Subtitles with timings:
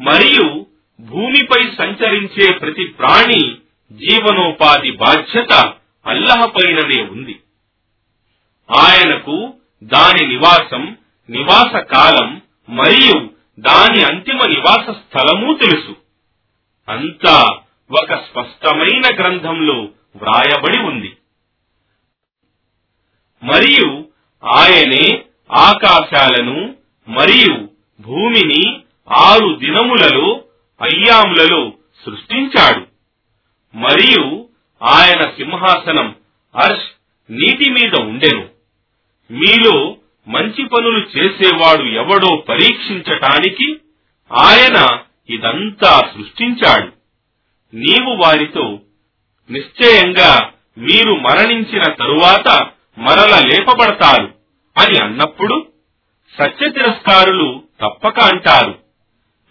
[0.00, 0.66] మరియు
[1.00, 3.54] భూమిపై సంచరించే ప్రతి ప్రాణి
[3.92, 5.72] జీవనోపాధి బాధ్యత
[6.06, 7.40] అల్లహపైననే ఉంది.
[8.78, 10.96] ఆయనకు దాని నివాసం
[11.30, 13.30] నివాస కాలం మరియు
[13.60, 15.96] దాని అంతిమ నివాస స్థలము తెలుసు.
[16.88, 17.58] అంతా
[17.90, 21.16] ఒక స్పష్టమైన గ్రంథంలో వ్రాయబడి ఉంది.
[23.42, 24.08] మరియు
[24.44, 26.74] ఆయనే ఆకాశాలను
[27.08, 27.68] మరియు
[28.00, 28.77] భూమిని
[29.12, 30.44] ఆరు దినములలో
[30.82, 31.72] అయ్యాములలో
[32.06, 32.86] సృష్టించాడు.
[33.76, 34.48] మరియు
[34.82, 36.14] ఆయన సింహాసనం
[36.56, 36.88] అర్ష్
[37.30, 38.48] నీటి మీద ఉండెను.
[39.30, 39.96] మీలో
[40.28, 43.80] మంచి పనులు చేసేవాడు ఎవడో పరీక్షించటానికి
[44.32, 44.98] ఆయన
[45.30, 46.92] ఇదంతా సృష్టించాడు.
[47.76, 48.78] నీవు వారితో
[49.50, 54.34] నిశ్చయంగా మీరు మరణించిన తరువాత మరల లేపబడతారు
[54.78, 55.66] అని అన్నప్పుడు
[56.38, 58.87] సత్య తిరస్కారులు తప్పక అంటారు.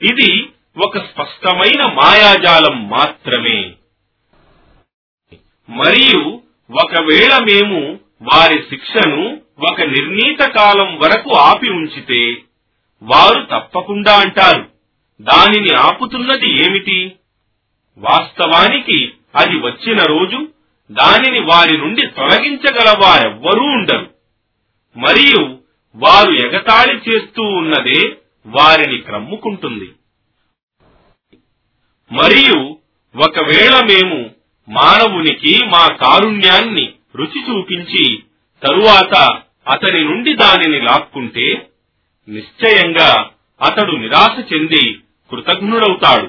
[0.02, 0.50] ఇది
[0.86, 3.74] ఒక స్పష్టమైన మాయాజాలం మాత్రమే.
[5.70, 12.38] మరియు ఒకవేళ మేము వారి శిక్షను ఒక నిర్ణీత కాలం వరకు ఆపి ఉంచితే
[13.04, 14.72] వారు తప్పకుండా అంటారు
[15.22, 17.16] దానిని ఆపుతున్నది ఏమిటి?
[17.98, 20.48] వాస్తవానికి అది వచ్చిన రోజు
[20.92, 24.10] దానిని వారి నుండి తొలగించగల వారెవ్వరూ ఉండరు.
[24.98, 25.58] మరియు
[25.96, 29.94] వారు ఎగతాళి చేస్తూ ఉన్నదే వారిని క్రమ్ముకుంటుంది.
[32.12, 32.80] మరియు
[33.16, 34.30] ఒకవేళ మేము
[34.70, 38.24] మానవునికి మా కారుణ్యాన్ని రుచి చూపించి
[38.64, 41.72] తరువాత అతని నుండి దానిని లాక్కుంటే
[42.30, 43.32] నిశ్చయంగా
[43.62, 46.28] అతడు నిరాశ చెంది కృతజ్ఞుడవుతాడు.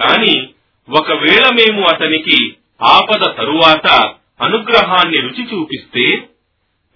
[0.00, 0.48] కాని
[0.90, 6.28] ఒకవేళ మేము అతనికి ఆపద తరువాత అనుగ్రహాన్ని రుచి చూపిస్తే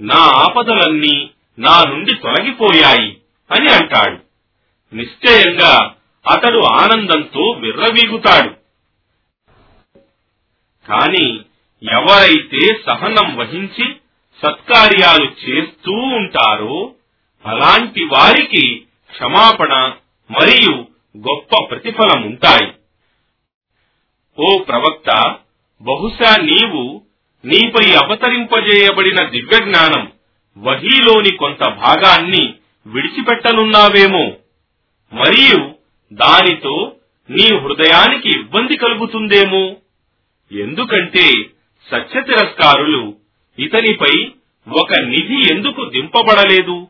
[0.01, 3.17] నా ఆపదలన్నీ నా నుండి తొలగిపోయాయి
[3.51, 4.19] అని అంటాడు.
[4.95, 5.95] నిశ్చయంగా
[6.31, 8.49] అతడు ఆనందంతో విర్రవీగుతాడు.
[10.89, 11.41] కాని
[11.93, 13.95] ఎవరైతే సహనం వహించి
[14.43, 16.95] సత్కార్యాలు చేస్తూ ఉంటారో
[17.47, 19.75] అలాంటి వారికి క్షమాపణ
[20.31, 20.87] మరియు
[21.19, 22.73] గొప్ప ప్రతిఫలం ఉంటాయి.
[24.39, 25.37] ఓ ప్రవక్త
[25.83, 27.03] బహుశా నీవు
[27.45, 30.13] నీపై అవతరింపజేయబడిన దివ్య జ్ఞానం
[30.59, 32.55] వహీలోని కొంత భాగాన్ని
[32.87, 34.25] విడిచిపెట్టనున్నావేమో.
[35.13, 35.75] మరియు
[36.13, 36.97] దానితో
[37.31, 39.77] నీ హృదయానికి ఇబ్బంది కలుగుతుందేమో.
[40.53, 41.31] ఎందుకంటే
[41.91, 43.17] సత్య తిరస్కారులు
[43.59, 44.33] ఇతనిపై
[44.73, 46.89] ఒక నిధి ఎందుకు దింపబడలేదు?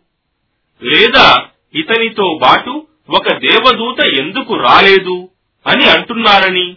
[0.82, 5.28] లేదా ఇతనితో బాటు ఒక దేవదూత ఎందుకు రాలేదు
[5.66, 6.76] అని అంటున్నారని.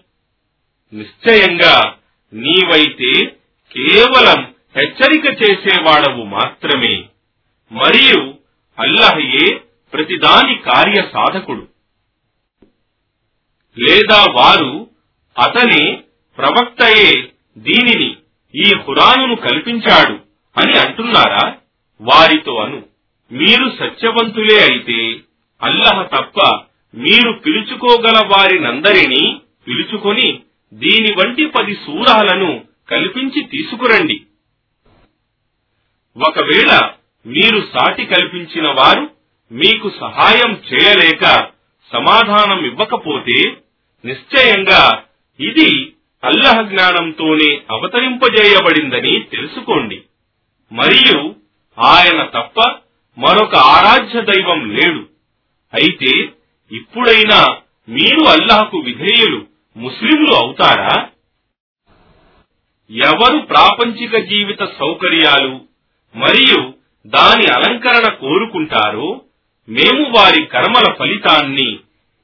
[0.94, 1.94] నిశ్చయంగా
[2.34, 3.25] నీవైతే
[3.72, 7.03] కేవలం హెచ్చరిక చేసేవాడవు మాత్రమే.
[7.72, 8.34] మరియు
[8.80, 9.56] అల్లహయే
[9.94, 11.68] ప్రతిదాని కార్య సాధకుడు.
[13.78, 14.90] లేదా వారు
[15.38, 16.03] అతనే
[16.38, 18.16] ప్రవక్తయే దీనిని
[18.56, 20.13] ఈ హురానును కల్పించాడు
[20.58, 21.57] అని అంటున్నారా?
[22.02, 22.86] వారితో అను
[23.31, 25.16] మీరు సత్యవంతులే అయితే
[25.63, 26.62] అల్లహ తప్ప
[26.96, 30.40] మీరు పిలుచుకోగల వారినందరినీ పిలుచుకొని
[30.74, 34.22] దీని వంటి పది సూరాలను కల్పించి తీసుకురండి.
[36.18, 36.90] ఒకవేళ
[37.26, 39.12] మీరు సాటి కల్పించిన వారు
[39.52, 41.48] మీకు సహాయం చేయలేక
[41.94, 43.58] సమాధానం ఇవ్వకపోతే
[44.06, 45.04] నిశ్చయంగా
[45.40, 45.94] ఇది
[46.24, 50.02] అల్లహ జ్ఞానంతోనే అవతరింపజేయబడిందని తెలుసుకోండి.
[50.72, 51.36] మరియు
[51.80, 52.72] ఆయన తప్ప
[53.18, 55.09] మరొక ఆరాధ్య దైవం లేడు.
[55.74, 56.30] అయితే
[56.72, 57.58] ఇప్పుడైనా
[57.90, 59.46] మీరు అల్లాహకు విధేయులు
[59.78, 61.09] ముస్లింలు అవుతారా?
[62.92, 65.75] ఎవరు ప్రాపంచిక జీవిత సౌకర్యాలు
[66.16, 66.74] మరియు
[67.08, 69.22] దాని అలంకరణ కోరుకుంటారో
[69.70, 71.78] మేము వారి కర్మల ఫలితాన్ని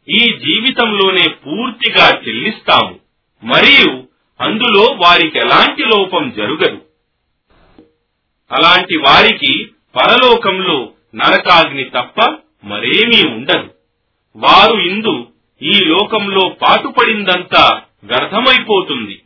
[0.10, 3.00] ఈ జీవితంలోనే పూర్తిగా చెల్లిస్తాము.
[3.44, 4.04] మరియు
[4.42, 6.82] అందులో వారికి ఎలాంటి లోపం జరగదు.
[8.52, 13.70] అలాంటి వారికి పరలోకంలో నరకాగ్ని తప్ప మరేమీ ఉండదు.
[14.36, 15.28] వారు ఇందు
[15.62, 19.22] ఈ లోకంలో పాటుపడిందంతా వ్యర్థమైపోతుంది.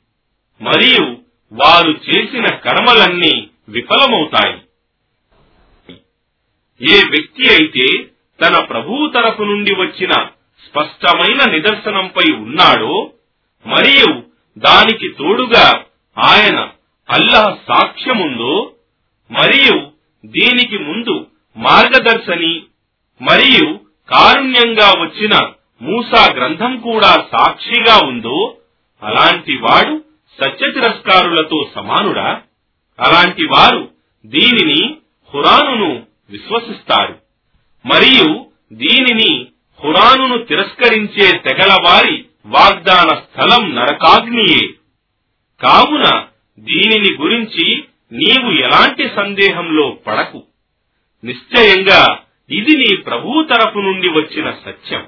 [0.61, 1.17] మరియు
[1.53, 4.57] వారు చేసిన కర్మలన్నీ విఫలమవుతాయి.
[6.81, 7.85] ఏ వ్యక్తి అయితే
[8.39, 10.13] తన ప్రభువు తరపు నుండి వచ్చిన
[10.63, 12.95] స్పష్టమైన నిదర్శనంపై ఉన్నాడో
[13.65, 14.09] మరియు
[14.57, 15.67] దానికి తోడుగా
[16.17, 16.59] ఆయన
[17.09, 18.73] అల్లహ సాక్ష్యముందో
[19.31, 19.75] మరియు
[20.23, 21.27] దీనికి ముందు
[21.57, 22.53] మార్గదర్శని
[23.21, 23.65] మరియు
[24.09, 25.33] కారుణ్యంగా వచ్చిన
[25.81, 28.57] మూసా గ్రంథం కూడా సాక్షిగా ఉందో
[29.01, 30.01] అలాంటి వాడు
[30.39, 32.41] సత్య తిరస్కారులతో సమానుడా?
[32.99, 33.81] అలాంటి వారు
[34.25, 34.81] దీనిని
[35.33, 35.91] హురానును
[36.29, 37.19] విశ్వసిస్తారు.
[37.85, 39.47] మరియు దీనిని
[39.81, 44.67] ఖురానును తిరస్కరించే తెగల వారి వాగ్దాన స్థలం నరకాగ్నియే.
[45.61, 46.27] కావున
[46.59, 50.43] దీనిని గురించి నీవు ఎలాంటి సందేహంలో పడకు.
[51.23, 52.19] నిశ్చయంగా
[52.49, 55.07] ఇది నీ ప్రభు తరపు నుండి వచ్చిన సత్యం.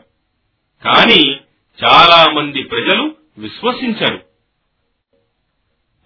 [0.86, 1.36] కాని
[1.84, 4.22] చాలా మంది ప్రజలు విశ్వసించరు.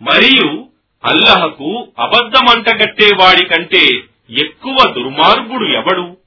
[0.01, 0.67] మరియు
[1.05, 3.87] అల్లహకు అబద్ధమంటగట్టే వాడి కంటే
[4.31, 6.17] ఎక్కువ దుర్మార్గుడు ఎవడు?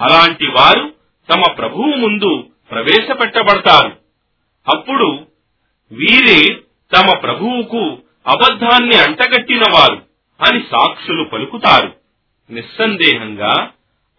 [0.00, 0.94] అలాంటి వారు
[1.32, 3.96] తమ ప్రభువు ముందు ప్రవేశపెట్టబడతారు.
[4.74, 5.26] అప్పుడు
[5.92, 6.60] వీరే
[6.96, 10.02] తమ ప్రభువుకు అబద్ధాన్ని అంటగట్టిన వారు
[10.40, 11.96] అని సాక్షులు పలుకుతారు.
[12.50, 13.70] నిస్సందేహంగా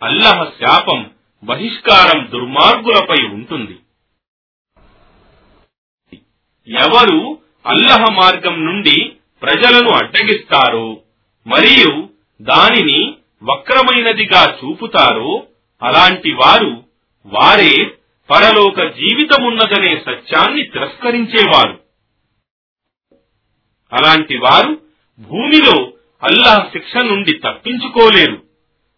[0.03, 1.11] అల్లహ శాపం
[1.43, 3.77] బహిష్కారం దుర్మార్గులపై ఉంటుంది.
[6.67, 9.11] ఎవరు అల్లహ మార్గం నుండి
[9.41, 11.01] ప్రజలను అడ్డగిస్తారో
[11.47, 12.09] మరియు
[12.41, 15.47] దానిని వక్రమైనదిగా చూపుతారో
[15.83, 16.83] అలాంటి వారు
[17.25, 17.85] వారే
[18.29, 21.79] పరలోక జీవితమున్నదనే సత్యాన్ని తిరస్కరించేవారు.
[23.93, 24.81] అలాంటి వారు
[25.19, 25.93] భూమిలో
[26.23, 28.43] అల్లాహ్ శిక్ష నుండి తప్పించుకోలేరు.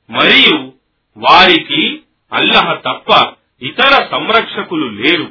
[0.10, 0.74] మరియు
[1.18, 2.00] వారికి
[2.34, 5.28] అల్లహ తప్ప ఇతర సంరక్షకులు లేరు.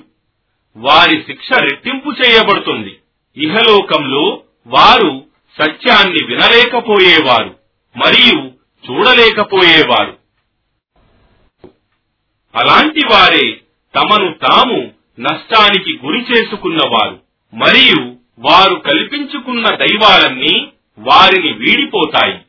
[0.77, 2.97] వారి శిక్ష రెట్టింపు చేయబడుతుంది.
[3.37, 5.25] ఇహలోకంలో వారు
[5.63, 7.56] సత్యాన్ని వినలేకపోయేవారు.
[7.97, 8.53] మరియు
[8.91, 10.19] చూడలేకపోయేవారు.
[12.55, 13.61] అలాంటి వారే
[13.97, 17.21] తమను తాము నష్టానికి గురి చేసుకున్నవారు.
[17.55, 22.41] మరియు వారు కల్పించుకున్న దైవాలన్నీ వారిని వీడిపోతాయి.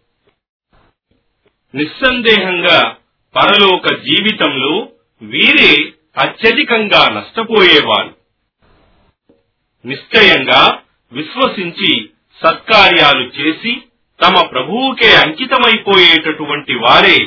[1.76, 2.98] నిస్సందేహంగా
[3.36, 4.90] పరలోక జీవితంలో
[5.22, 8.16] వీరే అత్యధికంగా నష్టపోయేవారు.
[9.86, 12.10] నిశ్చయంగా విశ్వసించి
[12.44, 13.82] సత్కార్యాలు చేసి
[14.24, 17.18] తమ ప్రభువుకే అంకితమైపోయేటటువంటి వారే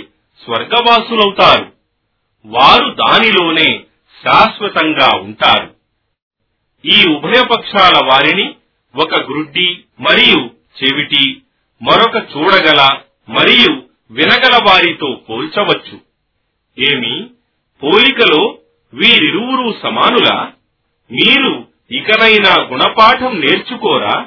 [0.44, 1.72] స్వర్గవాసులవుతారు.
[2.46, 3.80] వారు దానిలోనే
[4.24, 5.74] శాశ్వతంగా ఉంటారు.
[6.86, 8.54] ఈ ఉభయపక్షాల వారిని
[8.96, 10.50] ఒక గ్రుడ్డి మరియు
[10.82, 11.42] చెవిటి
[11.82, 12.88] మరొక చూడగల
[13.28, 16.00] మరియు వినగల వారితో పోల్చవచ్చు.
[16.78, 17.30] ఏమి?
[17.82, 18.58] పోలికలో
[18.94, 20.52] వీరిరువురు సమానులా?
[21.12, 24.26] మీరు ఇకనైనా గుణపాఠం నేర్చుకోరా?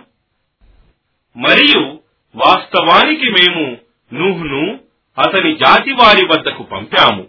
[1.38, 2.03] మరియు
[2.36, 3.78] వాస్తవానికి మేము
[4.14, 4.80] నూహ్ను
[5.18, 7.28] అతని జాతి వారి వద్దకు పంపాము.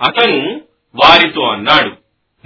[0.00, 0.62] అతను
[0.94, 1.92] వారితో అన్నాడు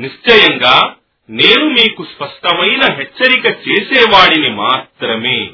[0.00, 0.94] నిశ్చయంగా
[1.30, 5.50] నేను మీకు స్పష్టమైన హెచ్చరిక చేసేవాడిని మాత్రమే.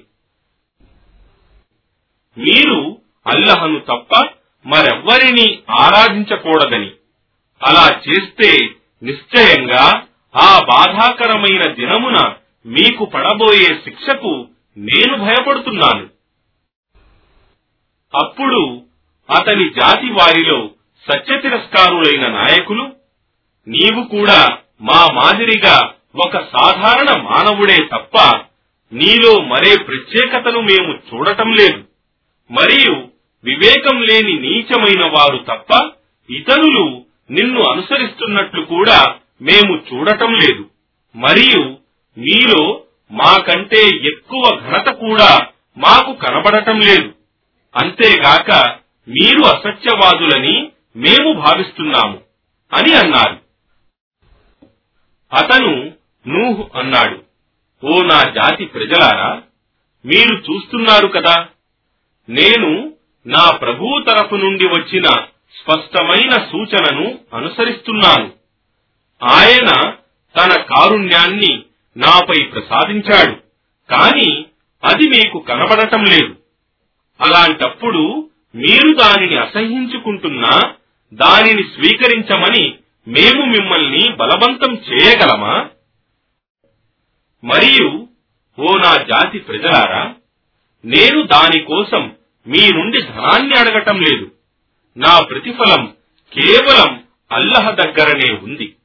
[2.38, 4.29] మీరు అల్లహను తప్ప
[4.67, 6.91] మరెవ్వరిని ఆరాధించకూడదని.
[7.62, 8.69] అలా చేస్తే
[9.02, 10.02] నిశ్చయంగా
[10.37, 12.35] ఆ బాధాకరమైన దినమున
[12.67, 16.16] మీకు పడబోయే శిక్షకు నేను భయపడుతున్నాను.
[18.17, 18.83] అప్పుడు
[19.31, 20.71] అతని జాతి వారిలో
[21.13, 22.93] సత్య తిరస్కారులైన నాయకులు
[23.69, 28.37] నీవు కూడా మా మాదిరిగా ఒక సాధారణ మానవుడే తప్ప
[28.93, 31.85] నీలో మరే ప్రత్యేకతను మేము చూడటం లేదు.
[32.51, 33.09] మరియు
[33.45, 35.93] వివేకం లేని నీచమైన వారు తప్ప
[36.31, 40.71] ఇతరులు నిన్ను అనుసరిస్తున్నట్లు కూడా మేము చూడటం లేదు.
[41.17, 41.79] మరియు
[42.19, 42.81] మీలో
[43.12, 45.47] మాకంటే ఎక్కువ ఘనత కూడా
[45.79, 47.16] మాకు కనబడటం లేదు.
[47.76, 48.50] అంతేగాక
[49.08, 52.19] మీరు అసత్యవాదులని మేము భావిస్తున్నాము
[52.73, 53.37] అని అన్నారు.
[55.33, 55.92] అతను
[56.26, 57.23] నూహ్ అన్నాడు
[57.85, 59.42] ఓ నా జాతి ప్రజలారా
[60.04, 61.47] మీరు చూస్తున్నారు కదా
[62.28, 62.92] నేను
[63.26, 65.06] నా ప్రభువు తరఫు నుండి వచ్చిన
[65.61, 68.33] స్పష్టమైన సూచనను అనుసరిస్తున్నాను.
[69.25, 69.71] ఆయన
[70.35, 71.64] తన కారుణ్యాన్ని
[71.97, 73.35] నాపై ప్రసాదించాడు
[73.90, 74.47] కాని
[74.83, 76.33] అది మీకు కనబడటం లేదు.
[77.20, 80.75] అలాంటప్పుడు మీరు దానిని అసహించుకుంటున్నా
[81.14, 82.75] దానిని స్వీకరించమని
[83.08, 85.68] మేము మిమ్మల్ని బలవంతం చేయగలమా?
[87.44, 88.08] మరియు
[88.58, 90.14] ఓ నా జాతి ప్రజలారా
[90.85, 94.32] నేను దానికోసం మీ నుండి ధనాన్ని అడగటం లేదు.
[94.96, 95.94] నా ప్రతిఫలం
[96.32, 98.76] కేవలం అల్లహ దగ్గరనే ఉంది.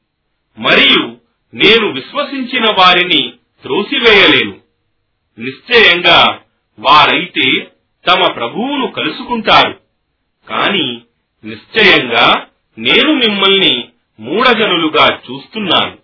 [0.58, 1.16] మరియు
[1.54, 4.60] నేను విశ్వసించిన వారిని త్రోసివేయలేను.
[5.38, 6.40] నిశ్చయంగా
[6.78, 7.71] వారైతే
[8.08, 9.80] తమ ప్రభువును కలుసుకుంటారు.
[10.48, 11.02] కాని
[11.44, 12.46] నిశ్చయంగా
[12.78, 13.88] నేను మిమ్మల్ని
[14.20, 15.98] మూఢజనులుగా చూస్తున్నాను.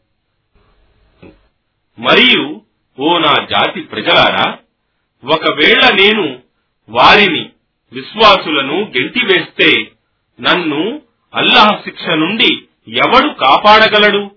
[2.01, 2.63] మరియు
[2.99, 4.59] ఓ నా జాతి ప్రజలారా
[5.25, 6.43] ఒకవేళ నేను
[6.89, 7.51] వారిని
[7.93, 9.93] విశ్వాసులను గెంటివేస్తే
[10.41, 11.03] నన్ను
[11.35, 12.55] అల్లాహ్ శిక్ష నుండి
[12.89, 14.31] ఎవడు కాపాడగలడు?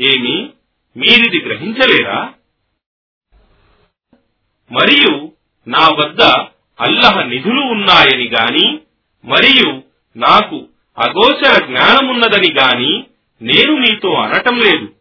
[0.00, 0.50] ఏమి
[0.96, 2.34] మీరిది గ్రహించలేరా?
[4.72, 5.32] మరియు
[5.68, 8.78] నా వద్ద అల్లహ నిధులు ఉన్నాయని గాని
[9.24, 9.82] మరియు
[10.16, 13.04] నాకు అగోచర జ్ఞానమున్నదని గాని
[13.42, 14.92] నేను మీతో అనటం లేదు.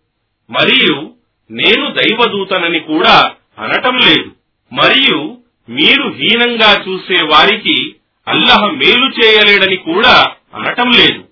[0.50, 1.14] మరియు
[1.52, 4.32] నేను దైవదూతనని కూడా అనటం లేదు.
[4.74, 5.38] మరియు
[5.70, 7.96] మీరు హీనంగా చూసే వారికి
[8.28, 11.24] అల్లహ మేలు చేయలేడని కూడా అనటం లేదు.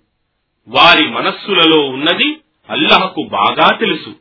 [0.67, 2.37] వారి మనస్సులలో ఉన్నది
[2.69, 4.15] అల్లహకు బాగా తెలుసు.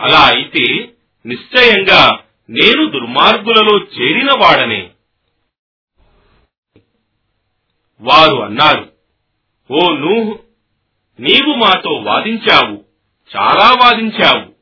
[0.00, 0.88] అలా అయితే
[1.26, 2.18] నిశ్చయంగా
[2.50, 4.90] నేను దుర్మార్గులలో చేరిన వాడనే
[8.04, 8.84] వారు అన్నారు
[9.70, 10.32] ఓ నూహ్
[11.20, 12.84] నీవు మాతో వాదించావు
[13.36, 14.54] చాలా వాదించావు.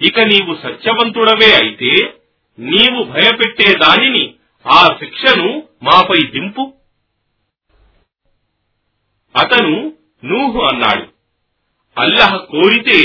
[0.00, 1.92] ఇక నీవు సత్యవంతుడవే అయితే
[2.58, 4.34] నీవు భయపెట్టే దానిని
[4.66, 6.72] ఆ శిక్షను మాపై దింపు.
[9.34, 9.92] అతను
[10.24, 11.06] నూహు అన్నాడు
[11.96, 12.98] అల్లహ కోరితే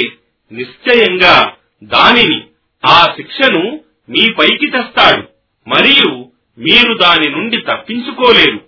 [0.51, 2.39] నిశ్చయంగా దానిని
[2.83, 3.63] ఆ శిక్షను
[4.09, 5.23] మీపైకి తెస్తాడు
[5.67, 6.09] మరియు
[6.57, 8.59] మీరు దాని నుండి తప్పించుకోలేరు.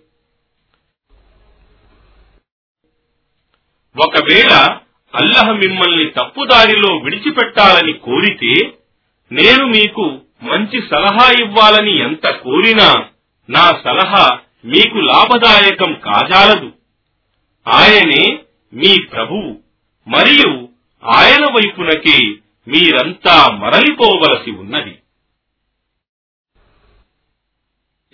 [3.99, 4.77] ఒకవేళ
[5.15, 8.77] అల్లహ మిమ్మల్ని తప్పుదారిలో విడిచిపెట్టాలని కోరితే
[9.31, 13.05] నేను మీకు మంచి సలహా ఇవ్వాలని ఎంత కోరినా
[13.49, 16.71] నా సలహా మీకు లాభదాయకం కాజాలదు.
[17.67, 18.39] ఆయనే
[18.73, 19.59] మీ ప్రభువు
[20.07, 20.69] మరియు
[21.03, 22.27] ఆయన వైపునకే
[22.67, 24.99] మీరంతా మరలిపోవలసి ఉన్నది.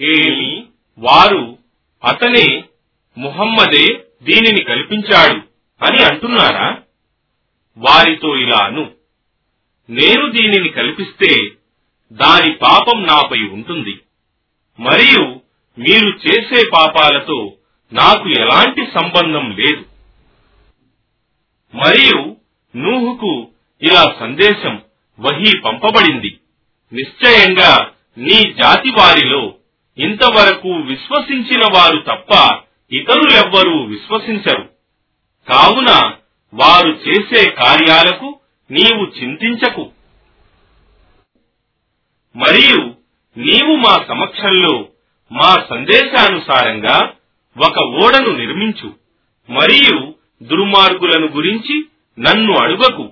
[0.01, 0.65] ఏమి?
[0.97, 1.57] వారు
[2.03, 2.63] అతనే
[3.17, 5.52] ముహమ్మదే దీనిని కల్పించాడు.
[5.83, 6.81] అని అంటున్నారా?
[7.77, 8.91] వారితో ఇలాను.
[9.89, 11.51] నేను దీనిని కల్పిస్తే
[12.13, 13.99] దాని పాపం నాపై ఉంటుంది.
[14.79, 15.39] మరియు
[15.79, 17.53] మీరు చేసే పాపాలతో
[17.93, 19.85] నాకు ఎలాంటి సంబంధం లేదు.
[21.75, 22.35] మరియు
[22.75, 23.47] నూహుకు
[23.81, 24.81] ఇలా సందేశం
[25.19, 26.39] వహీ పంపబడింది.
[26.93, 29.53] నిశ్చయంగా నీ జాతి వారిలో
[29.97, 32.59] ఇంతవరకు విశ్వసించిన వారు తప్ప
[32.91, 34.72] ఇతరులెవ్వరూ విశ్వసించరు.
[35.50, 36.15] కావున
[36.53, 38.39] వారు చేసే కార్యాలకు
[38.71, 39.91] నీవు చింతించకు.
[42.35, 42.95] మరియు
[43.38, 44.88] నీవు మా సమక్షంలో
[45.31, 47.13] మా సందేశానుసారంగా
[47.67, 48.95] ఒక ఓడను నిర్మించు
[49.50, 51.85] మరియు దుర్మార్గులను గురించి
[52.19, 53.12] నన్ను అడుగకు.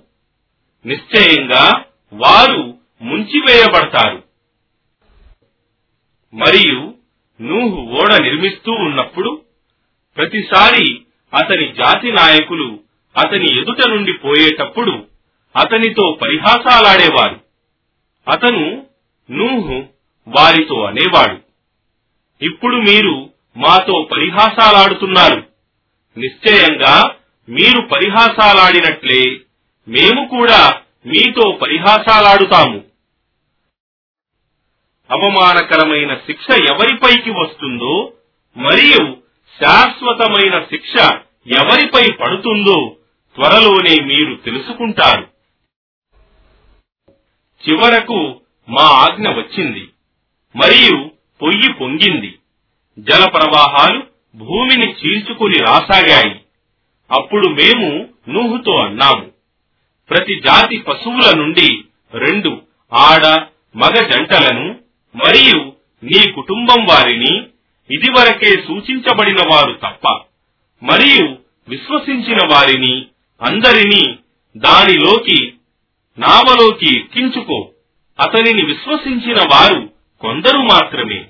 [0.86, 4.24] నిశ్చయంగా వారు ముంచివేయబడతారు.
[6.34, 6.94] మరియు
[7.42, 9.42] నూహు ఓడ నిర్మిస్తూ ఉన్నప్పుడు
[10.18, 11.01] ప్రతిసారి
[11.34, 12.80] అతని జాతి నాయకులు
[13.18, 15.08] అతని ఎదుట నుండి పోయేటప్పుడు
[15.56, 17.42] అతనితో పరిహాసాలాడేవారు.
[18.28, 18.88] అతను
[19.32, 19.86] నూహు
[20.28, 21.40] వారితో అనేవాడు.
[22.44, 25.48] ఇప్పుడు మీరు మాతో పరిహాసాలాడుతున్నారు.
[26.18, 27.16] నిశ్చయంగా
[27.50, 29.40] మీరు పరిహాసాలాడినట్లే
[29.88, 32.84] మేము కూడా మీతో పరిహాసాలాడుతాము.
[35.12, 38.14] అవమానకరమైన శిక్ష ఎవరిపైకి వస్తుందో
[38.58, 39.21] మరియు
[39.64, 41.12] శాశ్వతమైన శిక్ష
[41.48, 42.96] ఎవరిపై పడుతుందో
[43.36, 45.28] త్వరలోనే మీరు తెలుసుకుంటారు.
[47.70, 49.90] చివరకు మా ఆజ్ఞ వచ్చింది.
[50.56, 52.36] మరియు పొయ్యి పొంగింది.
[53.00, 54.04] జల ప్రవాహాలు
[54.36, 56.42] భూమిని చీల్చుకుని రాసాగాయి.
[57.12, 59.32] అప్పుడు మేము నూహుతో అన్నాము
[60.10, 62.62] ప్రతి జాతి పశువుల నుండి రెండు
[62.94, 64.80] ఆడ మగ జంటలను
[65.16, 67.48] మరియు నీ కుటుంబం వారిని
[67.92, 70.20] ఇదివరకే సూచించబడిన వారు తప్ప
[70.84, 71.38] మరియు
[71.70, 73.06] విశ్వసించిన వారిని
[73.42, 74.18] అందరినీ
[74.58, 75.54] దానిలోకి
[76.20, 77.72] నావలోకి ఎక్కించుకో.
[78.20, 79.90] అతనిని విశ్వసించిన వారు
[80.22, 81.26] కొందరు మాత్రమే.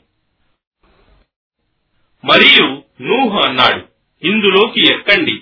[2.26, 3.86] మరియు నూహ అన్నాడు
[4.28, 5.42] ఇందులోకి ఎక్కండి.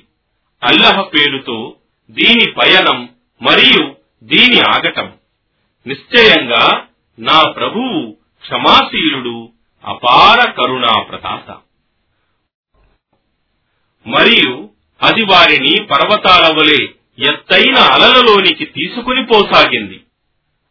[0.63, 1.75] అల్లహ పేరుతో
[2.11, 3.09] దీని పయనం
[3.41, 5.13] మరియు దీని ఆగటం.
[5.87, 6.87] నిశ్చయంగా
[7.19, 9.49] నా ప్రభువు క్షమాశీలుడు
[9.85, 11.61] అపార కరుణా ప్రతాత
[14.05, 14.69] మరియు
[15.01, 16.87] అది వారిని పర్వతాల వలె
[17.29, 20.03] ఎత్తైన అలలలోనికి తీసుకుని పోసాగింది.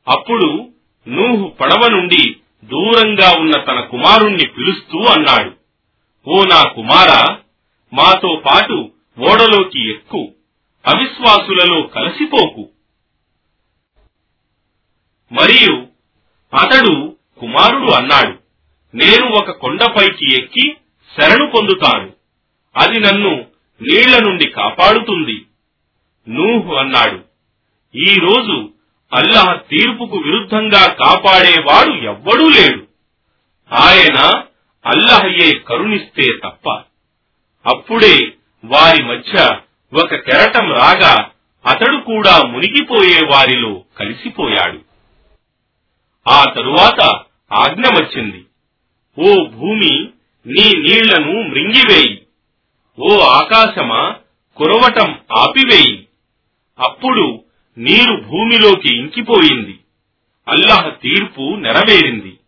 [0.08, 0.72] అప్పుడు
[1.08, 5.52] నూహు పడవ నుండి దూరంగా ఉన్న తన కుమారుణ్ణి పిలుస్తూ అన్నాడు
[6.26, 7.38] ఓ నా కుమారా
[7.92, 10.34] మాతో పాటు ఓడలోకి ఎక్కు
[10.84, 12.70] అవిశ్వాసులలో కలిసిపోకు.
[15.32, 15.86] మరియు
[16.52, 18.37] అతడు కుమారుడు అన్నాడు
[18.94, 20.76] నేను ఒక కొండపైకి ఎక్కి
[21.18, 22.12] శరణు పొందుతాను.
[22.76, 23.30] అది నన్ను
[23.82, 25.44] నీళ్ళ నుండి కాపాడుతుంది.
[26.28, 27.24] నూహు అన్నాడు.
[27.96, 28.70] ఈ రోజు
[29.12, 32.86] అల్లాహ్ తీర్పుకు విరుద్ధంగా కాపాడేవాడు ఎవ్వడూ లేడు.
[33.72, 34.42] ఆయన
[34.86, 36.70] అల్లహయే కరుణిస్తే తప్ప.
[37.66, 38.32] అప్పుడే
[38.64, 39.58] వారి మధ్య
[39.94, 41.30] ఒక కెరటం రాగా
[41.66, 44.80] అతడు కూడా మునిగిపోయే వారిలో కలిసిపోయాడు.
[46.28, 47.20] ఆ తరువాత
[47.52, 48.44] ఆజ్ఞ వచ్చింది
[49.18, 50.08] ఓ భూమి
[50.46, 52.22] నీ నీళ్ళను మృంగివేయి.
[52.98, 54.16] ఓ ఆకాశమా
[54.56, 56.08] కురవటం ఆపివేయి.
[56.78, 57.44] అప్పుడు
[57.78, 59.78] నీరు భూమిలోకి ఇంకిపోయింది.
[60.48, 62.38] అల్లాహ్ తీర్పు నెరవేరింది.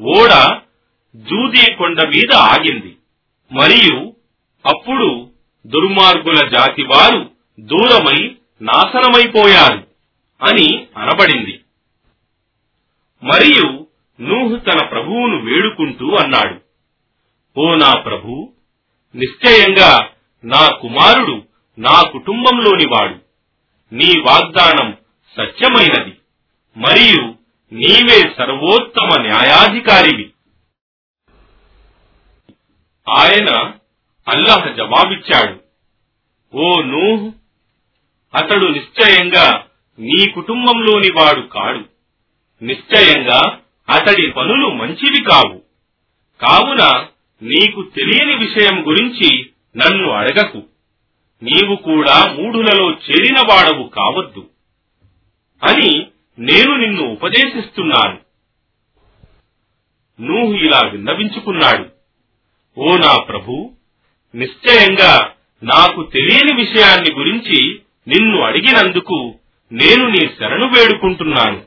[0.00, 0.60] ఓడ
[1.16, 2.96] జూదీ కొండ మీద ఆగింది.
[3.52, 4.12] మరియు
[4.66, 5.30] అప్పుడు
[5.66, 7.30] దుర్మార్గుల జాతి వారు
[7.60, 9.86] దూరమై నాశనమైపోయారు
[10.42, 11.60] అని అనబడింది.
[13.22, 13.83] మరియు
[14.20, 16.60] నూహు తన ప్రభువును వేడుకుంటూ అన్నాడు.
[17.60, 18.52] ఓ నా ప్రభు
[19.14, 20.08] నిశ్చయంగా
[20.44, 21.42] నా కుమారుడు
[21.78, 23.18] నా కుటుంబంలోని వాడు.
[23.94, 24.96] నీ వాగ్దానం
[25.36, 26.16] సత్యమైనది.
[26.76, 27.34] మరియు
[27.74, 30.30] నీవే సర్వోత్తమ న్యాయాధికారివి.
[33.16, 33.72] ఆయన
[34.28, 35.60] అల్లాహ్ జవాబిచ్చాడు.
[36.54, 37.32] ఓ నూహ్
[38.34, 39.66] అతడు నిశ్చయంగా
[39.98, 41.84] నీ కుటుంబంలోని వాడు కాడు.
[42.64, 45.62] నిశ్చయంగా అతడి పనులు మంచివి కావు.
[46.40, 47.06] కావున
[47.42, 50.62] నీకు తెలియని విషయం గురించి నన్ను అడగకు.
[51.42, 54.48] నీవు కూడా మూఢులలో చేరినవాడవు కావద్దు.
[55.62, 56.06] అని
[56.38, 58.18] నేను నిన్ను ఉపదేశిస్తున్నాను.
[60.22, 61.86] నూహు ఇలా విన్నవించుకున్నాడు.
[62.78, 63.72] ఓ నా ప్రభు
[64.34, 69.34] నిశ్చయంగా నాకు తెలియని విషయాన్ని గురించి నిన్ను అడిగినందుకు
[69.72, 71.62] నేను నీ శరణు వేడుకుంటున్నాను.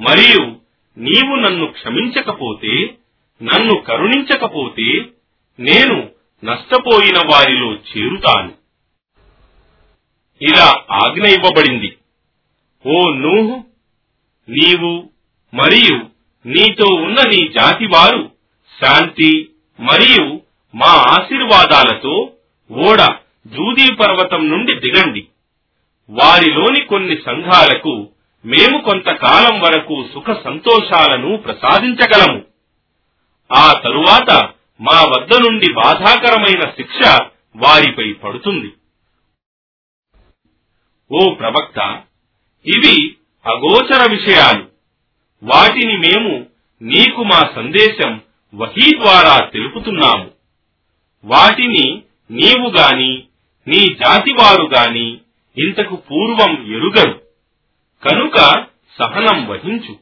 [0.00, 0.57] మరియు
[0.98, 2.94] నీవు నన్ను క్షమించకపోతే
[3.42, 5.04] నన్ను కరుణించకపోతే
[5.60, 6.10] నేను
[6.44, 8.54] నష్టపోయిన వారిలో చేరుతాను.
[10.42, 11.96] ఇలా ఆజ్ఞ ఇవ్వబడింది.
[12.86, 13.64] ఓ నూహు
[14.48, 15.10] నీవు
[15.54, 15.96] మరియు
[16.48, 18.32] నీతో ఉన్న నీ జాతి వారు
[18.80, 19.50] శాంతి
[19.80, 20.40] మరియు
[20.74, 22.32] మా ఆశీర్వాదాలతో
[22.70, 22.98] ఓడ
[23.46, 25.26] జూదీ పర్వతం నుండి దిగండి.
[26.10, 28.10] వారిలోని కొన్ని సంఘాలకు
[28.44, 32.44] మేము కొంతకాలం వరకు సుఖ సంతోషాలను ప్రసాదించగలము.
[33.52, 34.48] ఆ తరువాత
[34.80, 37.18] మా వద్ద నుండి బాధాకరమైన శిక్ష
[37.56, 38.72] వారిపై పడుతుంది.
[41.12, 42.02] ఓ ప్రవక్త
[42.66, 44.66] ఇవి అగోచర విషయాలు.
[45.42, 46.46] వాటిని మేము
[46.82, 48.20] నీకు మా సందేశం
[48.54, 50.30] వహీ ద్వారా తెలుపుతున్నాము.
[51.24, 53.22] వాటిని నీవు గాని
[53.68, 55.18] నీ జాతివారు గాని
[55.58, 57.27] ఇంతకు పూర్వం ఎరుగరు.
[58.04, 58.66] కనుక
[58.98, 59.98] సహనం వహించు.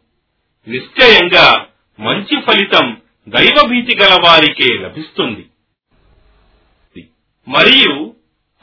[0.71, 1.67] నిశ్చయంగా
[2.01, 5.47] మంచి ఫలితం దైవభీతి గల వారికే లభిస్తుంది.
[7.49, 8.15] మరియు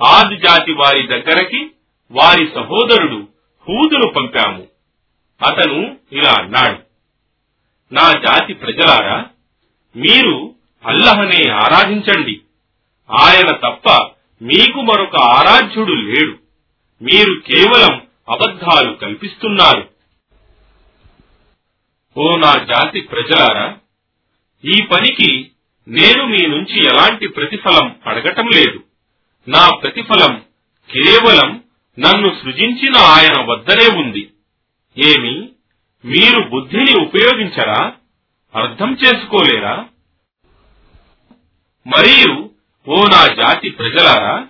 [0.04, 1.72] ఆది జాతి వారి దగ్గరకి
[2.12, 3.28] వారి సహోదరుడు
[3.70, 4.68] హూదును పంపాము.
[5.48, 6.80] అతను ఇలా అన్నాడు
[7.94, 9.26] నా జాతి ప్రజలారా
[9.96, 12.42] మీరు అల్లహనే ఆరాధించండి.
[13.12, 14.10] ఆయన తప్ప
[14.42, 16.38] మీకు మరొక ఆరాధ్యుడు లేడు.
[17.04, 19.90] మీరు కేవలం అబద్ధాలు కల్పిస్తున్నారు.
[22.18, 23.78] ఓ నా జాతి ప్రజలారా
[24.66, 25.52] ఈ పనికి
[25.88, 28.84] నేను మీ నుంచి ఎలాంటి ప్రతిఫలం అడగటం లేదు.
[29.48, 30.46] నా ప్రతిఫలం
[30.90, 31.64] కేవలం
[32.00, 34.34] నన్ను సృజించిన ఆయన వద్దనే ఉంది.
[34.98, 35.50] ఏమి?
[36.06, 37.94] మీరు బుద్ధిని ఉపయోగించరా?
[38.56, 39.86] అర్థం చేసుకోలేరా?
[41.88, 42.50] మరియు
[42.88, 44.48] ఓ నా జాతి ప్రజలారా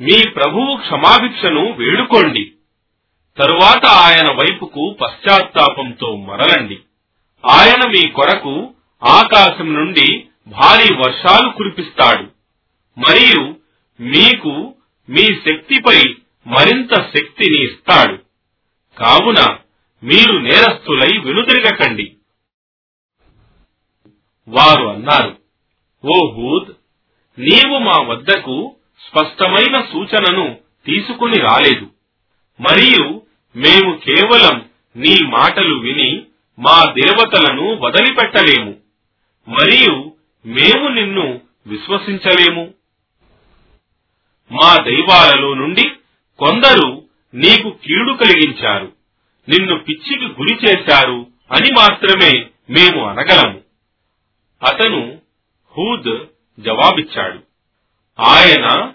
[0.00, 2.53] మీ ప్రభువు క్షమాభిక్షను వేడుకోండి.
[3.38, 6.78] తరువాత ఆయన వైపుకు పశ్చాత్తాపంతో మరలండి.
[7.50, 12.22] ఆయన మీ కొరకు ఆకాశం నుండి భారీ వర్షాలు కురిపిస్తాడు.
[12.98, 13.56] మరియు
[14.02, 14.74] మీకు
[15.08, 16.02] మీ శక్తిపై
[16.46, 18.18] మరింత శక్తిని ఇస్తాడు.
[18.98, 19.56] కావున
[20.02, 22.12] మీరు నేరస్తులై వెనుదిరగకండి.
[24.48, 25.36] వారు అన్నారు
[26.04, 26.72] ఓ హూద్
[27.40, 28.76] నీవు మా వద్దకు
[29.10, 31.86] స్పష్టమైన సూచనను తీసుకుని రాలేదు.
[32.60, 33.23] మరియు
[33.56, 36.26] మేము కేవలం నీ మాటలు విని
[36.58, 38.76] మా దేవతలను వదిలిపెట్టలేము.
[39.48, 40.12] మరియు
[40.46, 42.74] మేము నిన్ను విశ్వసించలేము.
[44.52, 45.90] మా దైవాలలో నుండి
[46.38, 48.92] కొందరు నీకు కీడు కలిగించారు.
[49.48, 53.60] నిన్ను పిచ్చికి గురి చేశారు అని మాత్రమే మేము అనగలము.
[54.62, 55.18] అతను
[55.78, 56.26] హూద్
[56.60, 57.40] జవాబిచ్చాడు.
[58.20, 58.92] ఆయన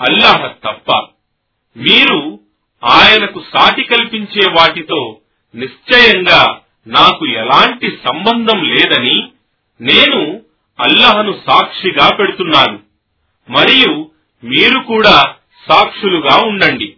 [0.00, 0.92] అల్లాహ్ తప్ప
[1.76, 2.45] మీరు
[2.86, 5.18] ఆయనకు సాటి కల్పించే వాటితో
[5.54, 9.28] నిశ్చయంగా నాకు ఎలాంటి సంబంధం లేదని
[9.80, 10.42] నేను
[10.80, 12.78] అల్లహను సాక్షిగా పెడుతున్నాను.
[13.50, 14.10] మరియు
[14.44, 15.34] మీరు కూడా
[15.68, 16.96] సాక్షులుగా ఉండండి.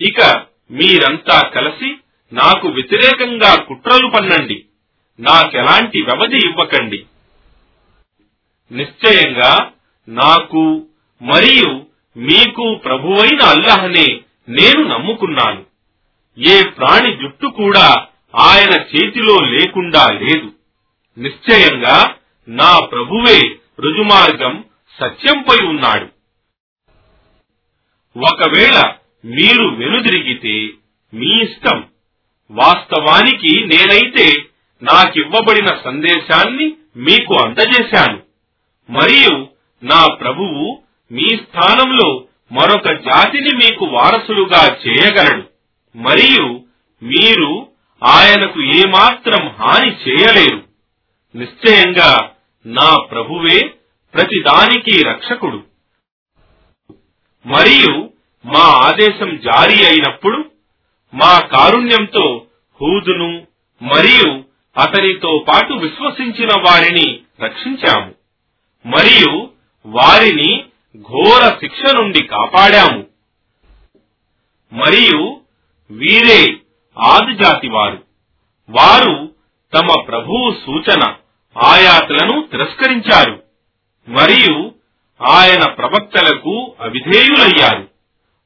[0.00, 1.94] ఇక మీరంతా కలిసి
[2.32, 4.64] నాకు వ్యతిరేకంగా కుట్రలు పన్నండి.
[5.20, 7.04] నాకెలాంటి వ్యవధి ఇవ్వకండి.
[8.72, 9.72] నిశ్చయంగా
[10.08, 10.86] నాకు
[11.22, 15.64] మరియు మీకు ప్రభువైన అల్లహనే నేను నమ్ముకున్నాను.
[16.38, 20.52] ఏ ప్రాణి జుట్టు కూడా ఆయన చేతిలో లేకుండా లేదు.
[21.18, 22.14] నిశ్చయంగా
[22.48, 23.40] నా ప్రభువే
[23.80, 24.64] రుజుమార్గం
[25.00, 26.06] సత్యంపై ఉన్నాడు.
[28.18, 28.94] ఒకవేళ
[29.24, 30.74] మీరు వెనుదిరిగితే
[31.14, 31.84] మీ ఇష్టం.
[32.50, 34.32] వాస్తవానికి నేనైతే
[34.82, 38.22] నాకివ్వబడిన సందేశాన్ని మీకు అందజేశాను.
[38.90, 39.48] మరియు
[39.84, 45.42] నా ప్రభువు మీ స్థానంలో మరొక జాతిని మీకు వారసులుగా చేయగలడు.
[45.96, 46.60] మరియు
[47.02, 47.68] మీరు
[48.04, 50.64] ఆయనకు ఏమాత్రం హాని చేయలేరు.
[51.36, 52.30] నిశ్చయంగా
[52.66, 53.74] నా ప్రభువే
[54.14, 55.62] ప్రతిదానికి రక్షకుడు.
[57.46, 58.10] మరియు
[58.44, 60.44] మా ఆదేశం జారీ అయినప్పుడు
[61.14, 62.46] మా కారుణ్యంతో
[62.80, 63.46] హూదును
[63.82, 64.44] మరియు
[64.78, 68.14] అతనితో పాటు విశ్వసించిన వారిని రక్షించాము.
[68.88, 69.48] మరియు
[69.86, 70.61] వారిని
[70.96, 73.06] ఘోర శిక్ష నుండి కాపాడాము.
[74.72, 75.40] మరియు
[75.90, 76.56] వీరే
[76.98, 78.04] ఆదిజాతి వారు
[78.70, 79.34] వారు
[79.74, 81.14] తమ ప్రభువు సూచన
[81.62, 83.42] ఆయాతులను తిరస్కరించారు.
[84.08, 84.72] మరియు
[85.28, 87.88] ఆయన ప్రవక్తలకు అవిధేయులయ్యారు.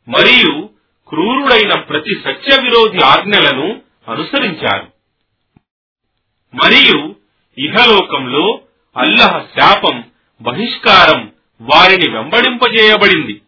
[0.09, 0.71] మరియు
[1.09, 4.93] క్రూరుడైన ప్రతి సత్య విరోధి ఆజ్ఞలను అనుసరించారు.
[6.55, 7.15] మరియు
[7.59, 8.61] ఇహలోకంలో
[8.97, 10.11] అల్లహ శాపం
[10.43, 13.41] బహిష్కారం వారిని వెంబడింపజేయబడింది.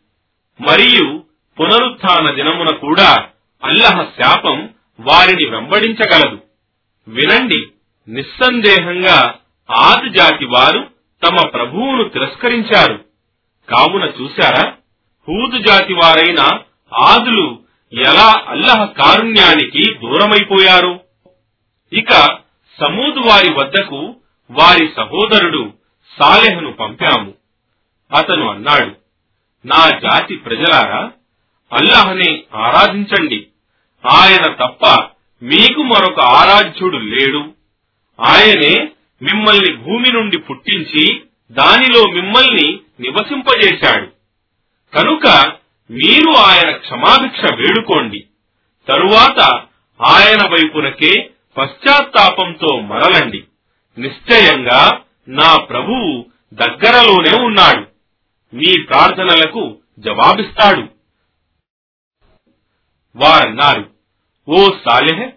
[0.60, 1.24] మరియు
[1.60, 3.28] పునరుత్న దినమున కూడా
[3.64, 6.38] అల్లహ శాపం వారిని వెంబడించగలదు.
[7.08, 7.66] వినండి
[8.08, 9.34] నిస్సందేహంగా
[9.70, 10.90] ఆది జాతి వారు
[11.26, 13.04] తమ ప్రభువును తిరస్కరించారు.
[13.70, 14.72] కావున చూశారా?
[15.28, 16.58] హూదు జాతి వారైన
[16.94, 17.58] ఆదులు
[17.92, 21.00] ఎలా అల్లహ కారుణ్యానికి దూరమైపోయారు?
[21.92, 22.10] ఇక
[22.80, 24.16] సమూదు వారి వద్దకు
[24.50, 25.72] వారి సహోదరుడు
[26.20, 27.34] సాలెహను పంపాము.
[28.14, 28.96] అతను అన్నాడు
[29.66, 31.10] నా జాతి ప్రజలారా
[31.72, 33.46] అల్లాహ్ని ఆరాధించండి.
[34.10, 35.08] ఆయన తప్ప
[35.42, 37.52] మీకు మరొక ఆరాధ్యుడు లేడు.
[38.26, 38.88] ఆయనే
[39.22, 44.06] మిమ్మల్ని భూమి నుండి పుట్టించి దానిలో మిమ్మల్ని నివసింపజేశాడు.
[44.94, 45.52] కనుక
[45.90, 48.24] మీరు ఆయన క్షమాభిక్ష వేడుకోండి.
[48.88, 49.40] తరువాత
[50.06, 53.44] ఆయన వైపునకే పశ్చాత్తాపంతో మరలండి.
[53.98, 57.97] నిశ్చయంగా నా ప్రభువు దగ్గరలోనే ఉన్నాడు.
[58.54, 60.88] మీ ప్రార్థనలకు జవాబిస్తాడు.
[63.16, 63.90] వారన్నారు
[64.48, 65.30] ఓ సాలెహ్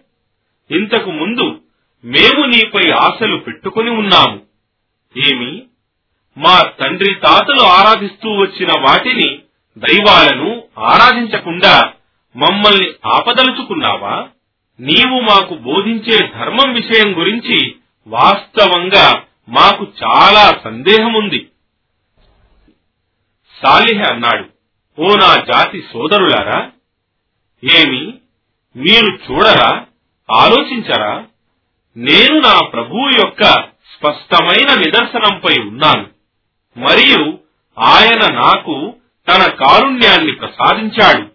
[0.72, 1.60] ఇంతకు ముందు
[2.04, 4.40] మేము నీపై ఆశలు పెట్టుకుని ఉన్నాము.
[5.32, 5.62] ఏమి?
[6.38, 9.38] మా తండ్రి తాతలు ఆరాధిస్తూ వచ్చిన వాటిని
[9.78, 11.92] దైవాలను ఆరాధించకుండా
[12.36, 14.28] మమ్మల్ని ఆపదలుచుకున్నావా?
[14.80, 17.74] నీవు మాకు బోధించే ధర్మం విషయం గురించి
[18.06, 21.48] వాస్తవంగా మాకు చాలా సందేహముంది.
[23.64, 24.44] సాలిహ అన్నాడు.
[25.00, 26.70] ఓ నా జాతి సోదరులారా
[27.64, 28.14] ఏమి
[28.76, 29.86] మీరు చూడరా
[30.30, 31.24] ఆలోచించరా?
[31.96, 36.06] నేను నా ప్రభువు యొక్క స్పష్టమైన నిదర్శనంపై ఉన్నాను.
[36.76, 37.38] మరియు
[37.78, 38.94] ఆయన నాకు
[39.28, 41.32] తన కారుణ్యాన్ని ప్రసాదించాడు.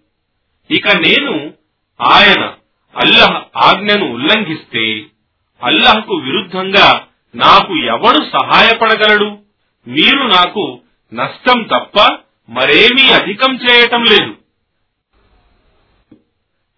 [0.74, 1.54] ఇక నేను
[2.02, 2.54] ఆయన
[2.96, 5.04] అల్లహ ఆజ్ఞను ఉల్లంఘిస్తే
[5.64, 9.38] అల్లహకు విరుద్ధంగా నాకు ఎవడు సహాయపడగలడు?
[9.88, 10.80] మీరు నాకు
[11.14, 12.18] నష్టం తప్ప
[12.50, 14.38] మరేమీ అధికం చేయటం లేదు.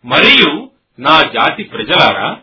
[0.05, 2.37] మరియు నా జాతి ప్రజలారా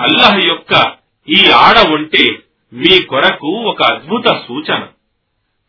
[0.00, 0.96] అల్లహ్ యొక్క
[1.28, 2.38] ఈ ఆడ ఉంటే
[2.72, 4.88] మీ కొరకు ఒక అద్భుత సూచన.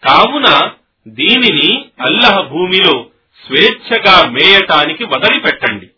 [0.08, 0.72] కావున
[1.08, 3.06] దీనిని అల్లహ భూమిలో
[3.48, 5.90] స్వేచ్ఛగా మేయటానికి వదిలిపెట్టండి.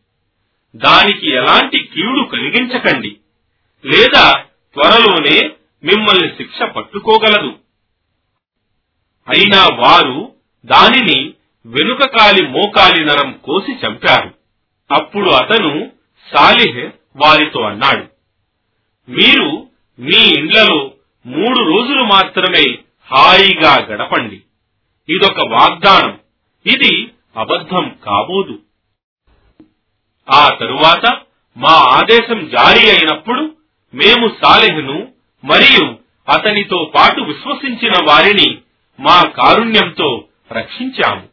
[0.76, 3.18] దానికి ఎలాంటి కీడు కలిగించకండి.
[3.86, 4.32] లేదా
[4.74, 5.48] త్వరలోనే
[5.84, 7.61] మిమ్మల్ని శిక్ష పట్టుకోగలదు.
[9.30, 10.34] అయినా వారు
[10.66, 11.34] దానిని
[11.66, 14.34] వెనుక కాలి మోకాలి నరం కోసి చంపారు.
[14.92, 15.92] అప్పుడు అతను
[16.36, 18.06] సాలిహ్ వారితో అన్నాడు
[19.12, 19.68] మీరు
[20.00, 20.94] మీ ఇండ్లలో
[21.26, 22.78] మూడు రోజులు మాత్రమే
[23.12, 24.42] హాయిగా గడపండి.
[25.10, 26.20] ఇదొక వాగ్దానం.
[26.66, 28.60] ఇది అబద్ధం కాబోదు.
[30.32, 31.18] ఆ తరువాత
[31.58, 33.56] మా ఆదేశం జారీ అయినప్పుడు
[33.94, 35.12] మేము సాలెహ్ను
[35.46, 35.98] మరియు
[36.30, 38.58] అతనితో పాటు విశ్వసించిన వారిని
[39.02, 41.28] మా కారుణ్యంతో రక్షించాము.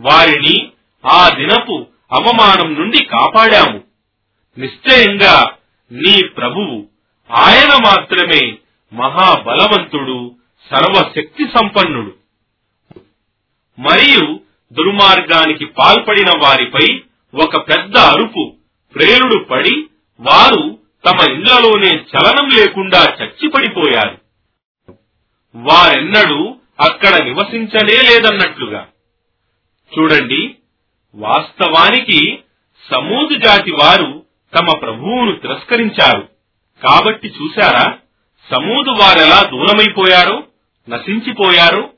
[0.00, 0.68] వారిని
[1.06, 3.80] ఆ దినపు అవమానం నుండి కాపాడాము.
[4.58, 5.50] నిశ్చయంగా
[5.92, 6.86] నీ ప్రభువు
[7.32, 8.58] ఆయన మాత్రమే
[8.92, 10.36] మహాబలవంతుడు
[10.70, 12.14] సర్వశక్తి సంపన్నుడు.
[13.78, 14.40] మరియు
[14.72, 17.02] దుర్మార్గానికి పాల్పడిన వారిపై
[17.44, 18.54] ఒక పెద్ద అరుపు
[18.94, 19.86] ప్రేరుడు పడి
[20.20, 24.18] వారు తమ ఇళ్ళలోనే చలనం లేకుండా చచ్చిపడిపోయారు.
[25.56, 28.88] వారెన్నడూ అక్కడ నివసించనే లేదన్నట్లుగా.
[29.98, 30.54] చూడండి
[31.14, 32.38] వాస్తవానికి
[32.90, 36.28] సమూదు జాతి వారు తమ ప్రభువును తిరస్కరించారు.
[36.82, 37.98] కాబట్టి చూశారా
[38.54, 40.44] సమూదు వారెలా దూరమైపోయారో
[40.88, 41.90] నశించిపోయారో?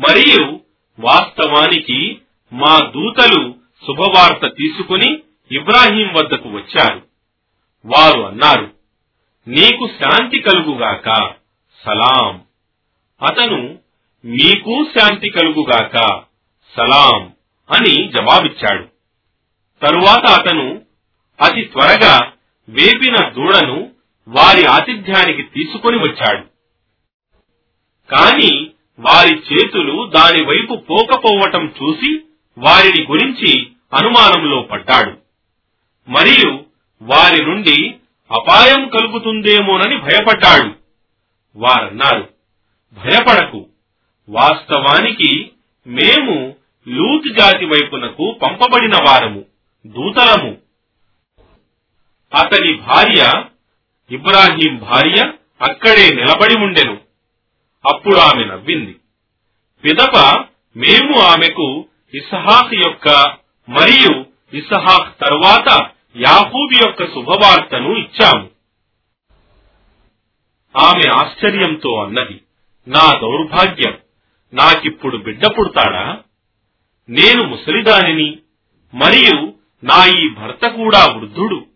[0.00, 0.60] మరియు
[1.00, 2.20] వాస్తవానికి
[2.52, 3.54] మా దూతలు
[3.86, 7.02] శుభవార్త తీసుకుని ఇబ్రాహీం వద్దకు వచ్చారు.
[7.84, 8.74] వారు అన్నారు
[9.48, 11.34] నీకు శాంతి కలుగుగాక.
[11.84, 12.42] సలాం.
[13.22, 13.78] అతను
[14.24, 16.22] మీకు శాంతి కలుగుగాక
[16.76, 17.32] సలాం
[17.70, 18.88] అని జవాబిచ్చాడు.
[19.82, 20.82] తరువాత అతను
[21.40, 22.32] అతి త్వరగా
[22.68, 23.90] వేపిన దూడను
[24.28, 26.44] వారి ఆతిథ్యానికి తీసుకొని వచ్చాడు.
[28.10, 32.22] కాని వారి చేతులు దాని వైపు పోకపోవటం చూసి
[32.58, 35.18] వారిని గురించి అనుమానంలో పడ్డాడు.
[36.10, 36.64] మరియు
[37.02, 37.94] వారి నుండి
[38.30, 40.83] అపాయం కలుగుతుందేమోనని భయపడ్డాడు.
[41.56, 42.28] వారన్నారు.
[42.92, 43.66] భయపడకు.
[44.28, 45.50] వాస్తవానికి
[45.86, 46.56] మేము
[46.88, 49.44] లూత్ జాతి వైపునకు పంపబడిన వారము
[49.86, 50.56] దూతలము.
[52.34, 53.44] అతని భార్య
[54.10, 57.00] ఇబ్రాహీం భార్య అక్కడే నిలబడి ఉండెను.
[57.92, 58.96] అప్పుడు ఆమె నవ్వింది.
[59.84, 60.44] పిదప
[60.76, 63.08] మేము ఆమెకు ఇసహాక్ యొక్క
[63.68, 68.53] మరియు ఇసహాక్ తరువాత యాహూబ్ యొక్క శుభవార్తను ఇచ్చాము.
[70.76, 72.40] ఆమె ఆశ్చర్యంతో అన్నది.
[72.88, 73.98] నా దౌర్భాగ్యం.
[74.54, 76.22] నాకిప్పుడు బిడ్డ పుడతాడా?
[77.08, 78.38] నేను ముసలిదానిని
[78.94, 81.66] మరియు నా ఈ భర్త కూడా వృద్ధుడు.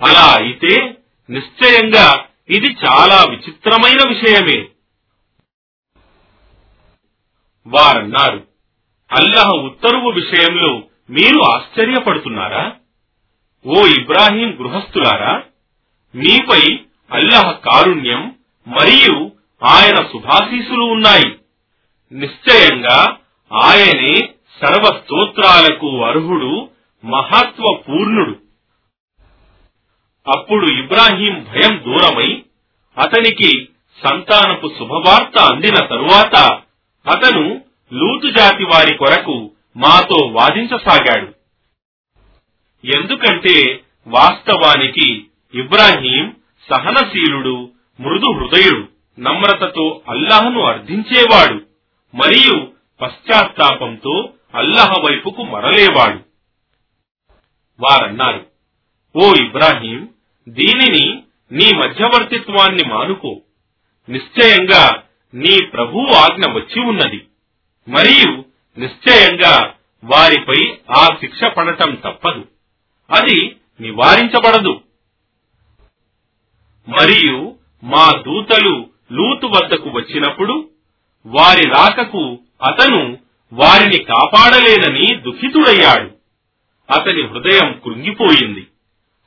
[0.00, 0.98] అలా అయితే
[1.30, 4.68] నిశ్చయంగా ఇది చాలా విచిత్రమైన విషయమే.
[7.66, 8.46] వారన్నారు
[9.12, 12.76] అల్లహ ఉత్తర్వు విషయంలో మీరు ఆశ్చర్యపడుతున్నారా?
[13.66, 15.42] ఓ ఇబ్రాహీం గృహస్థులారా
[16.14, 16.80] మీపై
[17.12, 18.33] అల్లహ కారుణ్యం
[18.68, 19.32] మరియు
[19.64, 21.36] ఆయన శుభాశీసులు ఉన్నాయి.
[22.12, 23.16] నిశ్చయంగా
[23.52, 24.28] ఆయనే
[24.60, 26.68] సర్వ స్తోత్రాలకు అర్హుడు
[27.04, 28.38] మహత్వ పూర్ణుడు
[30.28, 32.42] అప్పుడు ఇబ్రాహీం భయం దూరమై
[32.98, 33.68] అతనికి
[34.04, 36.62] సంతానపు శుభవార్త అందిన తరువాత
[37.08, 41.34] అతను లూతు జాతి వారి కొరకు మాతో వాదించసాగాడు.
[42.84, 45.24] ఎందుకంటే వాస్తవానికి
[45.54, 46.36] ఇబ్రాహీం
[46.70, 48.88] సహనశీలుడు మృదు హృదయుడు
[49.20, 51.66] నమ్రతతో అల్లాహను అర్థించేవాడు
[52.14, 56.20] మరియు పశ్చాత్తాపంతో అల్లహ వైపుకు మరలేవాడు.
[57.80, 58.46] వారన్నారు
[59.16, 60.08] ఓ ఇబ్రాహీం
[60.48, 63.40] దీనిని నీ మధ్యవర్తిత్వాన్ని మానుకో.
[64.08, 65.02] నిశ్చయంగా
[65.34, 67.24] నీ ప్రభు ఆజ్ఞ వచ్చి ఉన్నది.
[67.88, 68.44] మరియు
[68.80, 72.48] నిశ్చయంగా వారిపై ఆ శిక్ష పడటం తప్పదు.
[73.10, 74.80] అది నివారించబడదు.
[76.88, 77.53] మరియు
[77.84, 80.70] మా దూతలు లూతు వద్దకు వచ్చినప్పుడు
[81.26, 83.18] వారి రాకకు అతను
[83.52, 86.10] వారిని కాపాడలేదని దుఃఖితుడయ్యాడు.
[86.90, 88.66] అతని హృదయం కృంగిపోయింది.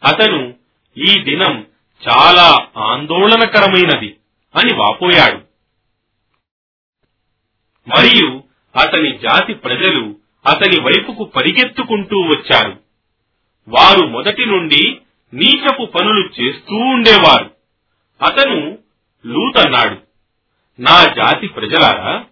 [0.03, 0.53] అతను
[0.97, 1.65] ఈ దినం
[2.07, 4.17] చాలా ఆందోళనకరమైనది
[4.55, 5.37] అని వాపోయాడు.
[7.89, 8.43] మరియు
[8.75, 10.15] అతని జాతి ప్రజలు
[10.47, 12.79] అతని వైపుకు పరిగెత్తుకుంటూ వచ్చారు.
[13.67, 14.97] వారు మొదటి నుండి
[15.33, 17.56] నీచపు పనులు చేస్తూ ఉండేవారు.
[18.21, 18.77] అతను
[19.25, 19.97] లూతన్నాడు.
[20.81, 22.25] నా జాతి ప్రజలారా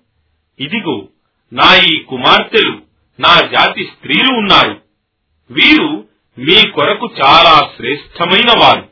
[0.60, 1.08] ఇదిగో
[1.54, 2.82] నా ఈ కుమార్తెలు
[3.19, 4.82] నా జాతి స్త్రీలు ఉన్నారు.
[5.52, 8.89] వీరు మీ కొరకు చాలా శ్రేష్టమైన వారు.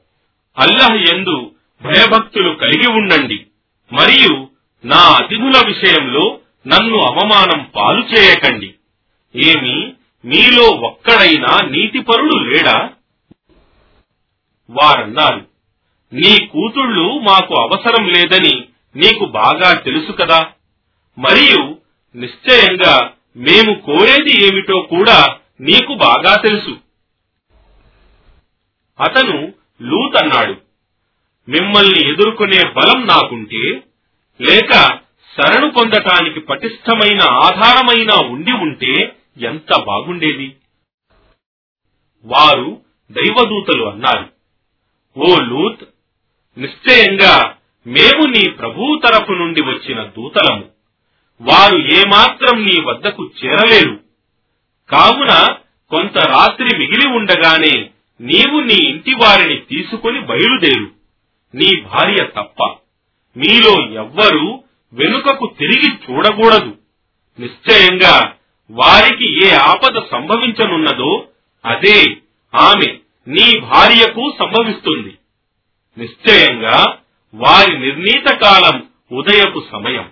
[0.57, 1.51] అల్లహ ఎందు
[1.83, 3.45] భయభక్తులు కలిగి ఉండండి.
[3.93, 4.47] మరియు
[4.85, 8.73] నా అతిథుల విషయంలో నన్ను అవమానం పాలు చేయకండి.
[9.35, 9.93] ఏమి
[10.25, 12.89] మీలో ఒక్కడైనా నీతిపరుడు లేడా?
[14.69, 15.52] వారన్నారు.
[16.13, 20.51] నీ కూతుళ్ళు మాకు అవసరం లేదని నీకు బాగా తెలుసు కదా.
[21.17, 21.77] మరియు
[22.15, 26.77] నిశ్చయంగా మేము కోరేది ఏమిటో కూడా నీకు బాగా తెలుసు.
[29.03, 30.61] అతను లూత్ అన్నాడు.
[31.49, 33.83] మిమ్మల్ని ఎదుర్కొనే బలం నాకుంటే
[34.41, 34.71] లేక
[35.37, 40.55] శరణు పొందటానికి పటిష్టమైన ఆధారమైన ఉండి ఉంటే ఎంత బాగుండేది?
[42.25, 44.29] వారు దైవదూతలు అన్నారు.
[45.17, 45.83] ఓ లూత్
[46.57, 47.55] నిశ్చయంగా
[47.87, 50.65] మేము నీ ప్రభువు తరపు నుండి వచ్చిన దూతలము.
[51.41, 53.99] వారు ఏమాత్రం నీ వద్దకు చేరలేరు.
[54.89, 55.55] కావున
[55.89, 57.89] కొంత రాత్రి మిగిలి ఉండగానే
[58.21, 60.91] నీవు నీ ఇంటి వారిని తీసుకుని బయలుదేరు.
[61.55, 62.63] నీ భార్య తప్ప
[63.37, 64.63] మీలో ఎవ్వరూ
[64.93, 66.77] వెనుకకు తిరిగి చూడకూడదు.
[67.39, 68.33] నిశ్చయంగా
[68.71, 71.27] వారికి ఏ ఆపద సంభవించనున్నదో
[71.65, 72.03] అదే
[72.55, 75.17] ఆమె నీ భార్యకు సంభవిస్తుంది.
[75.97, 76.97] నిశ్చయంగా
[77.33, 80.11] వారి నిర్ణీత కాలం ఉదయపు సమయం.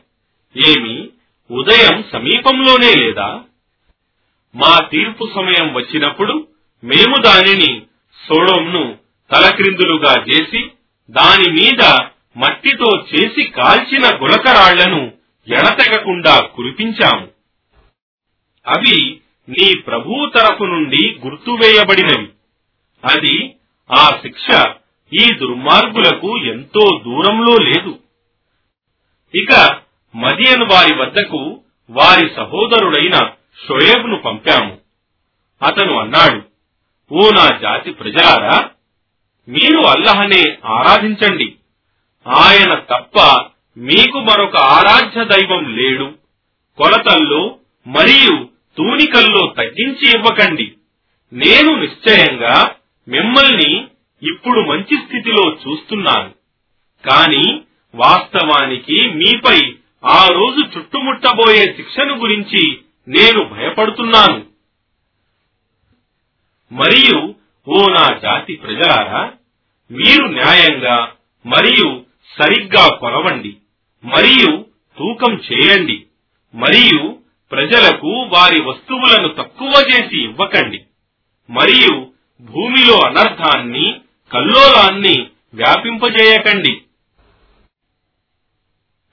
[0.58, 1.10] ఏమి?
[1.52, 3.44] ఉదయం సమీపంలోనే లేదా?
[4.56, 6.48] మా తీర్పు సమయం వచ్చినప్పుడు
[6.84, 7.82] మేము దానిని
[8.28, 8.98] సోడంను
[9.32, 10.72] తలక్రిందులుగా చేసి
[11.10, 11.98] దాని మీద
[12.38, 15.14] మట్టితో చేసి కాల్చిన గులకరాళ్ళను
[15.48, 17.28] ఎడతెగకుండా కురిపించాము.
[18.68, 22.30] అవి నీ ప్రభు తరపు నుండి గుర్తువేయబడినవి
[23.06, 23.56] అది
[23.92, 24.72] ఆ శిక్ష
[25.14, 28.00] ఈ దుర్మార్గులకు ఎంతో దూరంలో లేదు.
[29.36, 29.80] ఇక
[30.16, 33.30] మదియన్ వారి వద్దకు వారి సహోదరుడైన
[33.68, 34.78] షోయేబ్ను పంపాము.
[35.64, 36.42] అతను అన్నాడు
[37.12, 38.70] ఓ నా జాతి ప్రజలారా
[39.50, 41.56] మీరు అల్లహనే ఆరాధించండి.
[42.28, 43.46] ఆయన తప్ప
[43.78, 46.14] మీకు మరొక ఆరాధ్య దైవం లేడు.
[46.78, 50.72] కొలతల్లో మరియు తూనికల్లో తగ్గించి ఇవ్వకండి.
[51.34, 52.76] నేను నిశ్చయంగా
[53.08, 53.88] మిమ్మల్ని
[54.22, 56.32] ఇప్పుడు మంచి స్థితిలో చూస్తున్నాను.
[57.04, 57.62] కాని
[57.96, 59.60] వాస్తవానికి మీపై
[60.04, 64.46] ఆ రోజు చుట్టుముట్టబోయే శిక్షను గురించి నేను భయపడుతున్నాను.
[66.72, 67.36] మరియు
[67.68, 69.34] ఓ నా జాతి ప్రజలారా
[69.92, 71.14] మీరు న్యాయంగా
[71.46, 72.06] మరియు
[72.40, 73.58] సరిగ్గా కొలవండి
[74.04, 74.66] మరియు
[74.98, 76.06] తూకం చేయండి
[76.54, 77.20] మరియు
[77.52, 80.80] ప్రజలకు వారి వస్తువులను తక్కువ చేసి ఇవ్వకండి
[81.50, 84.02] మరియు భూమిలో అనర్థాన్ని
[84.34, 86.82] కల్లోలాన్ని వ్యాపింపజేయకండి.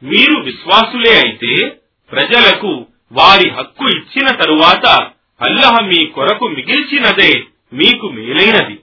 [0.02, 1.68] మీరు విశ్వాసులే అయితే
[2.10, 4.86] ప్రజలకు వారి హక్కు ఇచ్చిన తరువాత
[5.40, 8.80] అల్లహ మీ కొరకు మిగిల్చినదే మీకు మేలైనది.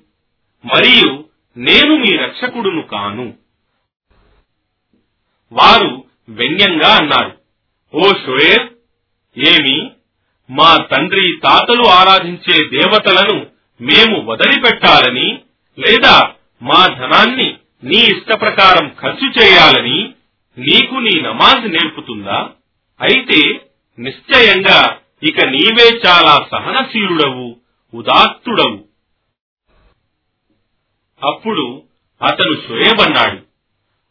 [0.65, 1.25] మరియు
[1.57, 3.33] నేను మీ రక్షకుడును కాను.
[5.51, 7.37] వారు వ్యంగ్యంగా అన్నారు
[7.93, 8.73] ఓ షోయర్
[9.37, 9.91] ఏమి?
[10.49, 13.47] మా తండ్రి తాతలు ఆరాధించే దేవతలను
[13.81, 15.41] మేము వదిలిపెట్టాలని
[15.77, 20.13] లేదా మా ధనాన్ని నీ ఇష్ట ప్రకారం ఖర్చు చేయాలని
[20.57, 22.49] నీకు నీ నమాజ్ నేర్పుతుందా?
[22.99, 23.39] అయితే
[23.99, 27.55] నిశ్చయంగా ఇక నీవే చాలా సహనశీలుడవు
[27.93, 28.79] ఉదాత్తుడవు.
[31.21, 31.83] అప్పుడు
[32.21, 33.37] అతను షోయబన్నాడు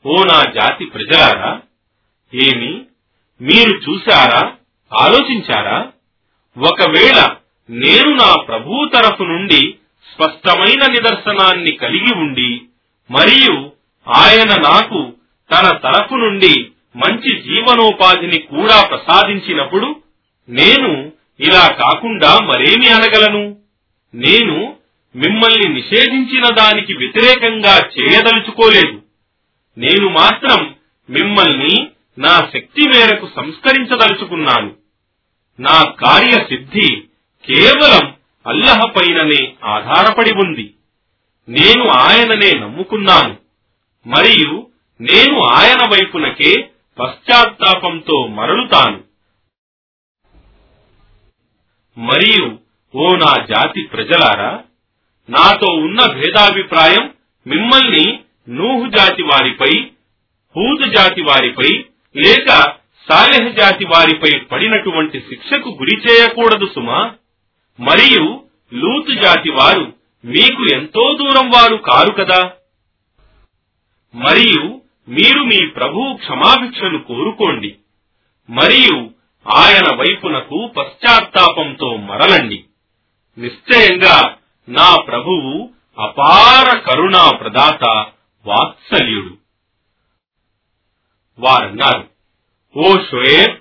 [0.05, 1.63] ఓ నా జాతి ప్రజలారా
[2.35, 2.73] ఏమి
[3.41, 4.57] మీరు చూశారా
[4.93, 5.93] ఆలోచించారా?
[6.57, 7.37] ఒకవేళ
[7.71, 9.63] నేను నా ప్రభువు తరఫు నుండి
[10.15, 12.61] స్పష్టమైన నిదర్శనాన్ని కలిగి ఉండి
[13.11, 13.73] మరియు
[14.09, 15.13] ఆయన నాకు
[15.51, 19.97] తన తరపు నుండి మంచి జీవనోపాధిని కూడా ప్రసాదించినప్పుడు
[20.49, 23.57] నేను ఇలా కాకుండా మరేమి అనగలను?
[24.15, 24.77] నేను
[25.17, 29.03] మిమ్మల్ని నిషేధించిన దానికి వ్యతిరేకంగా చేయదలుచుకోలేదు.
[29.79, 30.75] నేను మాత్రం
[31.11, 34.75] మిమ్మల్ని నా శక్తి మేరకు సంస్కరించదలుచుకున్నాను.
[35.61, 36.89] నా కార్యసిద్ధి
[37.47, 38.15] కేవలం
[38.47, 40.75] అల్లహ పైననే ఆధారపడి ఉంది.
[41.49, 43.37] నేను ఆయననే నమ్ముకున్నాను.
[44.07, 49.05] మరియు నేను ఆయన వైపునకే పశ్చాత్తాపంతో మరలుతాను.
[51.99, 52.59] మరియు
[52.95, 54.63] ఓ నా జాతి ప్రజలారా
[55.31, 57.15] నాతో ఉన్న భేదాభిప్రాయం
[57.47, 59.85] మిమ్మల్ని నూహు జాతి వారిపై
[60.57, 61.85] హూద్ జాతి వారిపై
[62.17, 62.49] లేక
[63.11, 67.15] సాలెహ్ జాతి వారిపై పడినటువంటి శిక్షకు గురి చేయకూడదు సుమా?
[67.81, 72.53] మరియు లూతు జాతి వారు మీకు ఎంతో దూరం వారు కారు కదా?
[74.15, 77.77] మరియు మీరు మీ ప్రభువు క్షమాభిక్షను కోరుకోండి.
[78.51, 79.11] మరియు
[79.57, 82.65] ఆయన వైపునకు పశ్చాత్తాపంతో మరలండి.
[83.39, 84.37] నిశ్చయంగా
[84.69, 88.07] నా ప్రభువు అపార కరుణా ప్రదాత
[88.47, 89.37] వాత్సల్యుడు.
[91.39, 92.09] వారన్నారు
[92.77, 93.57] ఓ షోయేబ్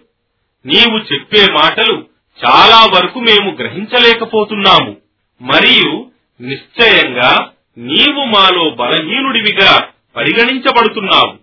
[0.67, 2.12] నీవు చెప్పే మాటలు
[2.45, 4.97] చాలా వరకు మేము గ్రహించలేకపోతున్నాము.
[5.41, 11.38] మరియు నిశ్చయంగా నీవు మాలో బలహీనుడివిగా పరిగణించబడుతున్నావు.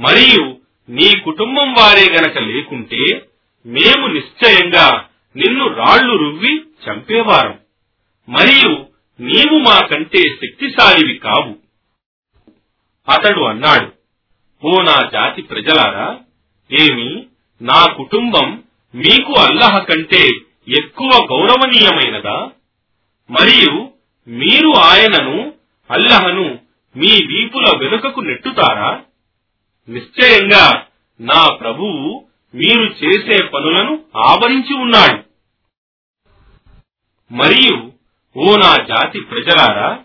[0.00, 0.56] మరియు
[0.88, 3.28] నీ కుటుంబం వారే గనక లేకుంటే
[3.66, 5.04] మేము నిశ్చయంగా
[5.36, 7.58] నిన్ను రాళ్ళు రువ్వి చంపేవారం.
[8.28, 8.86] మరియు
[9.20, 11.56] నీవు మాకంటే శక్తిశాలివి కావు.
[13.08, 13.92] అతడు అన్నాడు
[14.64, 16.18] ఓ నా జాతి ప్రజలారా
[16.80, 17.26] ఏమి
[17.62, 18.62] నా కుటుంబం
[18.94, 20.28] మీకు అల్లహ కంటే
[20.68, 22.50] ఎక్కువ గౌరవనీయమైనదా?
[23.30, 23.90] మరియు
[24.28, 25.54] మీరు ఆయనను
[25.90, 26.58] అల్లహను
[26.96, 29.02] మీ వీపుల వెనుకకు నెట్టుతారా?
[29.88, 30.86] నిశ్చయంగా
[31.20, 35.22] నా ప్రభువు మీరు చేసే పనులను ఆవరించి ఉన్నాడు.
[37.34, 37.92] మరియు
[38.36, 40.02] ఓ నా జాతి ప్రజలారా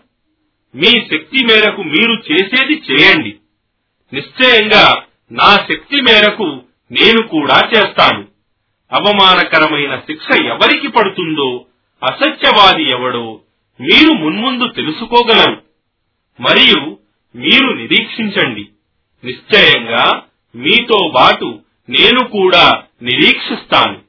[0.74, 3.36] మీ శక్తి మేరకు మీరు చేసేది చేయండి.
[4.12, 8.33] నిశ్చయంగా నా శక్తి మేరకు నేను కూడా చేస్తాను.
[8.92, 11.66] అవమానకరమైన శిక్ష ఎవరికి పడుతుందో
[12.02, 13.40] అసత్యవాది ఎవడో
[13.80, 15.62] మీరు మున్ముందు తెలుసుకోగలరు.
[16.40, 16.98] మరియు
[17.36, 18.68] మీరు నిరీక్షించండి.
[19.24, 20.22] నిశ్చయంగా
[20.56, 24.00] మీతో బాటు నేను కూడా నిరీక్షిస్తాను.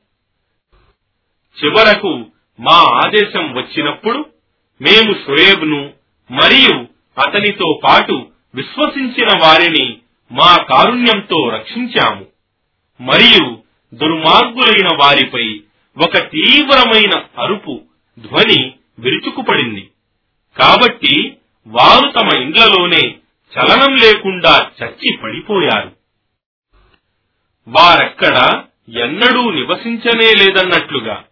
[1.65, 2.26] చివరకు
[2.59, 4.26] మా ఆదేశం వచ్చినప్పుడు
[4.82, 5.91] మేము షుయేబ్ను
[6.32, 6.88] మరియు
[7.28, 9.97] అతనితో పాటు విశ్వసించిన వారిని
[10.32, 12.26] మా కారుణ్యంతో రక్షించాము.
[13.01, 13.64] మరియు
[13.95, 15.61] దుర్మార్గులైన వారిపై
[16.03, 17.81] ఒక తీవ్రమైన అరుపు
[18.19, 19.89] ధ్వని విరుచుకుపడింది.
[20.59, 21.37] కాబట్టి
[21.67, 23.15] వారు తమ ఇండ్లలోనే
[23.55, 25.95] చలనం లేకుండా చచ్చి పడిపోయారు.
[27.67, 31.23] వారెక్కడ ఎన్నడూ నివసించనే లేదన్నట్లుగా.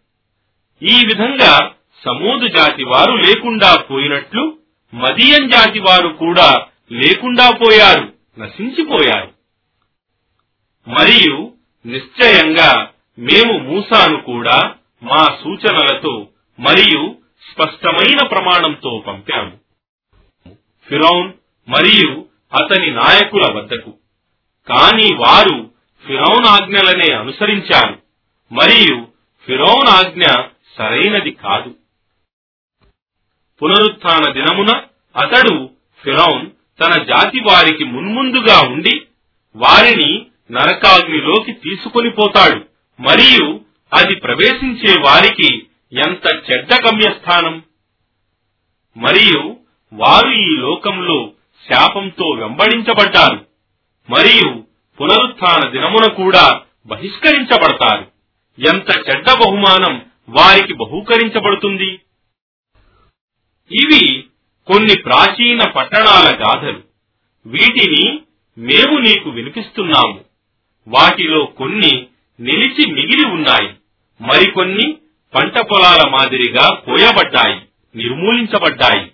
[0.83, 1.73] ఈ విధంగా
[2.05, 4.57] సమూదు జాతి వారు లేకుండా పోయినట్లు
[4.93, 9.33] మదియం జాతి వారు కూడా లేకుండా పోయారు నశించిపోయారు.
[10.87, 11.53] మరియు
[11.85, 16.27] నిశ్చయంగా మేము మూసాను కూడా మా సూచనలతో
[16.59, 17.15] మరియు
[17.51, 19.57] స్పష్టమైన ప్రమాణంతో పంపాము.
[20.89, 21.33] ఫిరౌన్
[21.69, 23.93] మరియు అతని నాయకుల వద్దకు.
[24.67, 25.71] కాని వారు
[26.07, 27.99] ఫిరౌన్ ఆజ్ఞలనే అనుసరించారు.
[28.51, 29.07] మరియు
[29.45, 30.23] ఫిరౌన్ ఆజ్ఞ
[30.77, 31.75] సరైనది కాదు.
[33.63, 34.81] పునరుత్న దినమున
[35.15, 35.69] అతడు
[36.03, 36.49] ఫిరౌన్
[36.83, 39.01] తన జాతి వారికి మున్ముందుగా ఉండి
[39.55, 42.65] వారిని నరకాగ్నిలోకి తీసుకొని పోతాడు.
[43.01, 43.61] మరియు
[43.93, 47.63] అది ప్రవేశించే వారికి ఎంత చెడ్డ గమ్యస్థానం?
[48.97, 49.57] మరియు
[49.93, 51.31] వారు ఈ లోకంలో
[51.71, 53.45] శాపంతో వెంబడించబడ్డారు.
[54.09, 54.63] మరియు
[55.01, 58.07] పునరుత్న దినమున కూడా బహిష్కరించబడతారు.
[58.67, 61.99] ఎంత చెడ్డ బహుమానం వారికి బహూకరించబడుతుంది?
[63.71, 64.23] ఇవి
[64.67, 66.83] కొన్ని ప్రాచీన పట్టణాల గాథలు.
[67.45, 68.21] వీటిని
[68.57, 70.32] మేము నీకు వినిపిస్తున్నాము.
[70.87, 72.07] వాటిలో కొన్ని
[72.39, 73.73] నిలిచి మిగిలి ఉన్నాయి
[74.21, 74.97] మరికొన్ని
[75.35, 77.61] పంట పొలాల మాదిరిగా కోయబడ్డాయి
[77.95, 79.11] నిర్మూలించబడ్డాయి.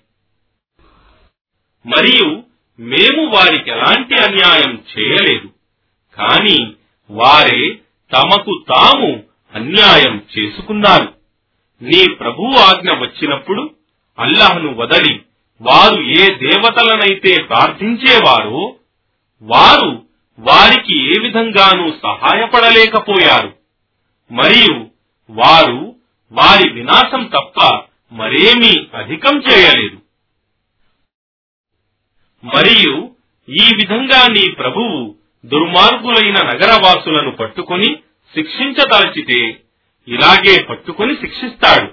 [1.85, 2.43] మరియు
[2.79, 5.49] మేము వారికి ఎలాంటి అన్యాయం చేయలేదు
[6.17, 6.73] కాని
[7.11, 7.79] వారే
[8.13, 9.23] తమకు తాము
[9.55, 11.13] అన్యాయం చేసుకున్నారు.
[11.81, 13.75] నీ ప్రభు ఆజ్ఞ వచ్చినప్పుడు
[14.19, 15.21] అల్లాహ్ను వదలి
[15.61, 18.75] వారు ఏ దేవతలనైతే ప్రార్థించేవారో
[19.41, 20.08] వారు
[20.39, 23.55] వారికి ఏ విధంగానూ సహాయపడలేకపోయారు.
[24.31, 24.87] మరియు
[25.29, 25.95] వారు
[26.31, 27.81] వారి వినాశం తప్ప
[28.11, 29.97] మరేమీ అధికం చేయలేదు.
[32.45, 33.15] మరియు
[33.49, 35.15] ఈ విధంగా నీ ప్రభువు
[35.45, 37.95] దుర్మార్గులైన నగరవాసులను పట్టుకొని
[38.35, 39.59] శిక్షించదలచితే
[40.07, 41.91] ఇలాగే పట్టుకొని శిక్షిస్తాడు.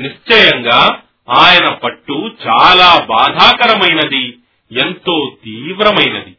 [0.00, 4.38] నిశ్చయంగా ఆయన పట్టు చాలా బాధాకరమైనది
[4.72, 6.36] ఎంతో తీవ్రమైనది.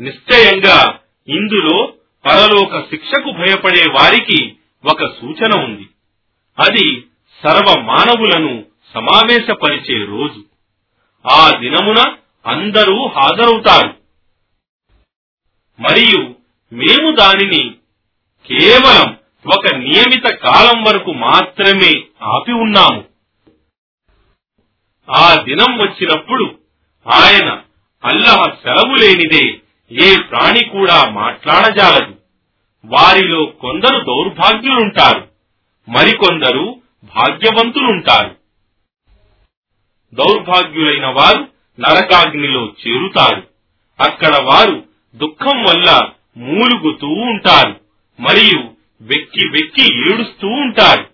[0.00, 0.98] నిశ్చయంగా
[1.28, 1.94] ఇందులో
[2.24, 5.88] పరలోక శిక్షకు భయపడే వారికి ఒక సూచన ఉంది.
[6.58, 7.04] అది
[7.44, 10.44] సర్వ మానవులను సమావేశపరిచే రోజు.
[11.26, 13.94] ఆ దినమున అందరూ హాజరవుతారు.
[15.80, 16.34] మరియు
[16.72, 17.74] మేము దానిని
[18.46, 23.04] కేవలం ఒక నియమిత కాలం వరకు మాత్రమే ఆపి ఉన్నాము.
[25.10, 26.58] ఆ దినం వచ్చినప్పుడు
[27.14, 27.62] ఆయన
[28.04, 29.60] అల్లహ సెలవు లేనిదే
[29.92, 32.16] ఏ ప్రాణి కూడా మాట్లాడజాలదు.
[32.84, 35.28] వారిలో కొందరు దౌర్భాగ్యులుంటారు.
[35.88, 38.36] మరికొందరు భాగ్యవంతులుంటారు.
[40.14, 41.48] దౌర్భాగ్యులైన వారు
[41.80, 43.46] నరకాగ్నిలో చేరుతారు.
[44.00, 44.84] అక్కడ వారు
[45.14, 47.80] దుఃఖం వల్ల మూలుగుతూ ఉంటారు.
[48.20, 48.70] మరియు
[49.00, 51.06] వెక్కి వెక్కి ఏడుస్తూ ఉంటారు.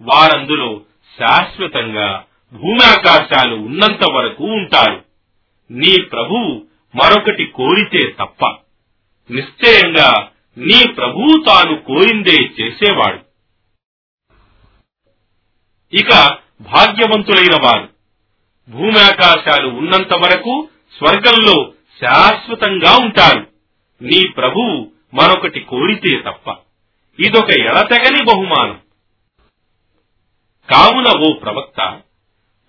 [0.00, 0.80] వారందులో
[1.20, 5.04] శాశ్వతంగా భూమాకాశాలు ఉన్నంత వరకు ఉంటారు.
[5.70, 8.46] నీ ప్రభువు మరొకటి కోరితే తప్ప
[9.30, 13.28] నిశ్చయంగా నీ ప్రభువు తాను కోరిందే చేసేవాడు.
[15.96, 17.88] ఇక భాగ్యవంతులైన వారు
[18.68, 20.68] భూమాకాశాలు ఉన్నంత వరకు
[20.98, 23.46] స్వర్గంలో శాశ్వతంగా ఉంటారు.
[24.02, 26.56] నీ ప్రభువు మరొకటి కోరితే తప్ప
[27.20, 28.80] ఇదొక ఎడతెగని బహుమానం.
[30.72, 32.00] కావున ఓ ప్రవక్త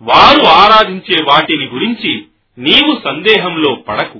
[0.01, 2.27] వారు ఆరాధించే వాటిని గురించి
[2.59, 4.19] నీవు సందేహంలో పడకు.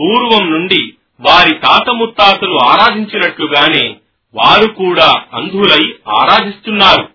[0.00, 3.96] పూర్వం నుండి వారి తాత ముత్తాతలు ఆరాధించినట్లుగానే
[4.34, 7.08] వారు కూడా అంధులై ఆరాధిస్తున్నారు.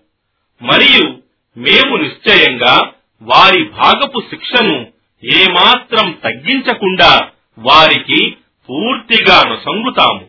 [0.62, 1.18] మరియు
[1.58, 4.86] మేము నిశ్చయంగా వారి భాగపు శిక్షను
[5.24, 8.36] ఏమాత్రం తగ్గించకుండా వారికి
[8.70, 10.26] పూర్తిగా అనుసంగుతాము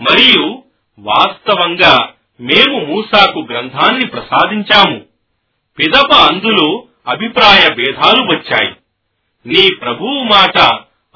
[0.00, 0.62] మరియు
[0.98, 2.08] వాస్తవంగా
[2.40, 5.02] మేము మూసాకు గ్రంథాన్ని ప్రసాదించాము.
[5.78, 8.74] పిదప అందులో అభిప్రాయ భేదాలు వచ్చాయి.
[9.46, 10.58] నీ ప్రభువు మాట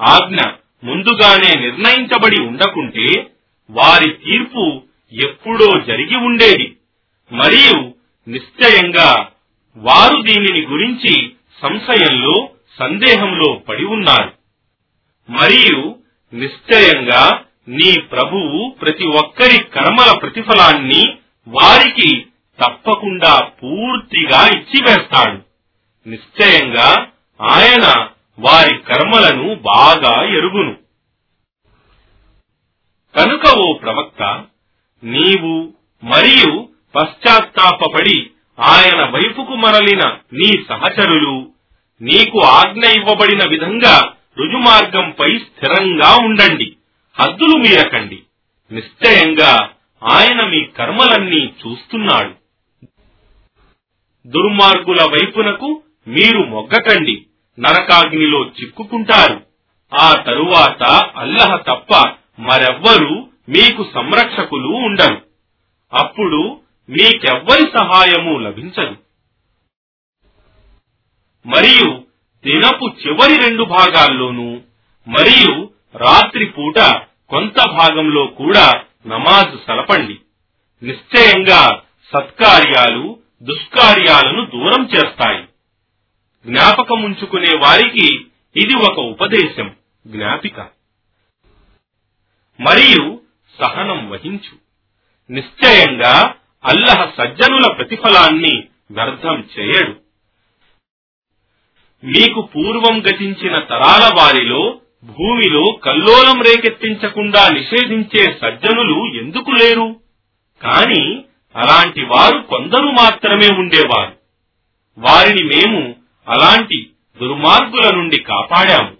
[0.00, 0.36] ఆజ్ఞ
[0.84, 3.30] ముందుగానే నిర్ణయించబడి ఉండకుంటే
[3.70, 6.76] వారి తీర్పు ఎప్పుడో జరిగి ఉండేది.
[7.32, 7.94] మరియు
[8.28, 9.28] నిశ్చయంగా
[9.76, 14.32] వారు దీనిని గురించి సంశయంలో సందేహంలో పడి ఉన్నారు.
[15.30, 15.96] మరియు
[16.34, 21.16] నిశ్చయంగా నీ ప్రభువు ప్రతి ఒక్కరి కర్మల ప్రతిఫలాన్ని
[21.48, 22.26] వారికి
[22.64, 25.42] తప్పకుండా పూర్తిగా ఇచ్చివేస్తాడు.
[26.08, 27.06] నిశ్చయంగా
[27.42, 28.08] ఆయన
[28.38, 30.76] వారి కర్మలను బాగా ఎరుగును.
[33.16, 34.44] కనుక ఓ ప్రవక్త
[35.04, 35.74] నీవు
[36.04, 38.30] మరియు పశ్చాత్తాపడి
[38.60, 41.50] ఆయన వైపుకు మరలిన నీ సహచరులు
[42.00, 46.76] నీకు ఆజ్ఞ ఇవ్వబడిన విధంగా రుజుమార్గంపై స్థిరంగా ఉండండి.
[47.20, 48.22] హద్దులు మీరకండి.
[48.72, 49.70] నిశ్చయంగా
[50.04, 52.34] ఆయన మీ కర్మలన్నీ చూస్తున్నాడు.
[54.26, 57.26] దుర్మార్గుల వైపునకు మీరు మొగ్గకండి.
[57.58, 59.46] నరకాగ్నిలో చిక్కుకుంటారు.
[60.00, 65.22] ఆ తరువాత అల్లహ తప్ప మరెవ్వరూ మీకు సంరక్షకులు ఉండరు.
[65.92, 68.96] అప్పుడు మీకెవ్వరి సహాయము లభించదు.
[71.46, 72.04] మరియు
[72.46, 74.60] దినపు చివరి రెండు భాగాల్లోనూ
[75.08, 76.78] మరియు రాత్రి పూట
[77.30, 78.72] కొంత భాగంలో కూడా
[79.06, 80.18] నమాజ్ సలపండి.
[80.82, 81.82] నిశ్చయంగా
[82.16, 85.47] సత్కార్యాలు దుష్కార్యాలను దూరం చేస్తాయి.
[86.46, 88.26] జ్ఞాపకముంచుకునే వారికి
[88.56, 89.74] ఇది ఒక ఉపదేశం
[90.06, 90.60] జ్ఞాపిక.
[92.60, 93.20] మరియు
[93.62, 94.68] సహనం వహించు.
[95.32, 96.34] నిశ్చయంగా
[96.64, 99.96] అల్లహ సజ్జనుల ప్రతిఫలాన్ని వ్యర్థం చేయడు.
[102.06, 110.00] మీకు పూర్వం గతించిన తరాల వారిలో భూమిలో కల్లోలం రేకెత్తించకుండా నిషేధించే సజ్జనులు ఎందుకు లేరు?
[110.62, 111.24] కాని
[111.56, 114.16] అలాంటి వారు కొందరు మాత్రమే ఉండేవారు.
[114.98, 115.97] వారిని మేము
[116.28, 118.96] అలాంటి దుర్మార్గుల నుండి కాపాడాము.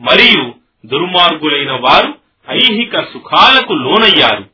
[0.00, 0.54] మరియు
[0.86, 2.18] దుర్మార్గులైన వారు
[2.50, 4.50] ఐహిక సుఖాలకు లోనయ్యారు.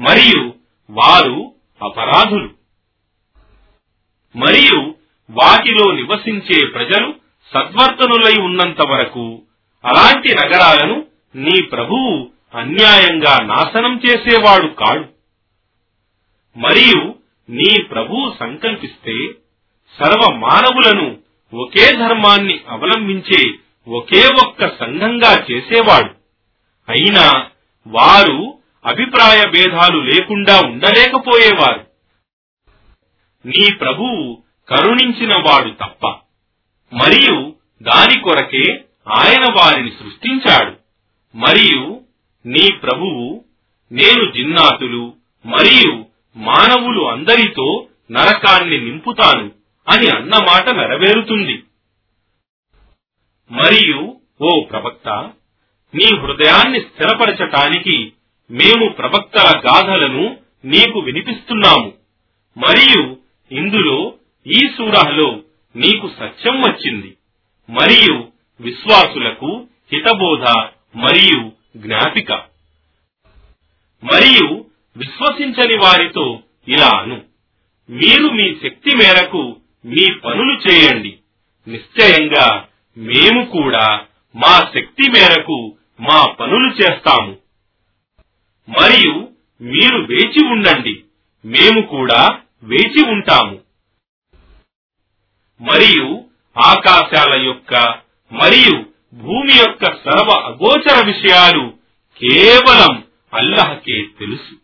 [0.00, 0.54] మరియు
[0.90, 2.50] వారు అపరాధులు.
[4.36, 4.94] మరియు
[5.30, 7.14] వాటిలో నివసించే ప్రజలు
[7.54, 9.42] సద్వర్తనులై ఉన్నంత వరకు
[9.84, 15.04] అలాంటి నగరాలను నీ ప్రభువు అన్యాయంగా నాశనం చేసేవాడు కాడు.
[16.58, 17.14] మరియు
[17.50, 19.28] నీ ప్రభువు సంకల్పిస్తే
[19.98, 21.23] సర్వ మానవులను
[21.54, 23.50] ఒకే ధర్మాన్ని అవలంబించే
[23.88, 26.10] ఒకే ఒక్క సంఘంగా చేసేవాడు.
[26.88, 27.46] అయినా
[27.86, 31.86] వారు అభిప్రాయ భేదాలు లేకుండా ఉండలేకపోయేవారు.
[33.46, 36.06] నీ ప్రభువు కరుణించిన వాడు తప్ప
[36.94, 40.76] మరియు దాని కొరకే ఆయన వారిని సృష్టించాడు.
[41.36, 42.00] మరియు
[42.46, 43.44] నీ ప్రభువు
[43.92, 45.12] నేను జిన్నాతులు
[45.46, 46.04] మరియు
[46.36, 49.63] మానవులు అందరితో నరకాన్ని నింపుతాను.
[49.88, 51.62] అని అన్నమాట నెరవేరుతుంది.
[53.50, 55.08] మరియు ఓ ప్రవక్త
[55.94, 58.12] నీ హృదయాన్ని స్థిరపరచటానికి
[58.50, 61.92] మేము ప్రవక్తల గాథలను నీకు వినిపిస్తున్నాము.
[62.56, 63.16] మరియు
[63.52, 64.14] ఇందులో
[64.46, 65.42] ఈ సూరాహలో
[65.76, 67.16] నీకు సత్యం వచ్చింది.
[67.70, 68.28] మరియు
[68.60, 70.42] విశ్వాసులకు హితబోధ
[70.96, 72.32] మరియు జ్ఞాపిక.
[74.04, 74.64] మరియు
[74.96, 77.22] విశ్వసించని వారితో ఇలా అను.
[77.90, 81.18] మీరు మీ శక్తి మేరకు మీ పనులు చేయండి.
[81.68, 82.66] నిశ్చయంగా
[82.96, 84.00] మేము కూడా
[84.36, 87.36] మా శక్తి మేరకు మా పనులు చేస్తాము.
[88.68, 89.28] మరియు
[89.60, 91.04] మీరు వేచి ఉండండి.
[91.44, 93.60] మేము కూడా వేచి ఉంటాము.
[95.60, 96.24] మరియు
[96.58, 97.74] ఆకాశాల యొక్క
[98.32, 101.72] మరియు భూమి యొక్క సర్వ అగోచర విషయాలు
[102.18, 103.04] కేవలం
[103.34, 104.54] అల్లహకే తెలుసు.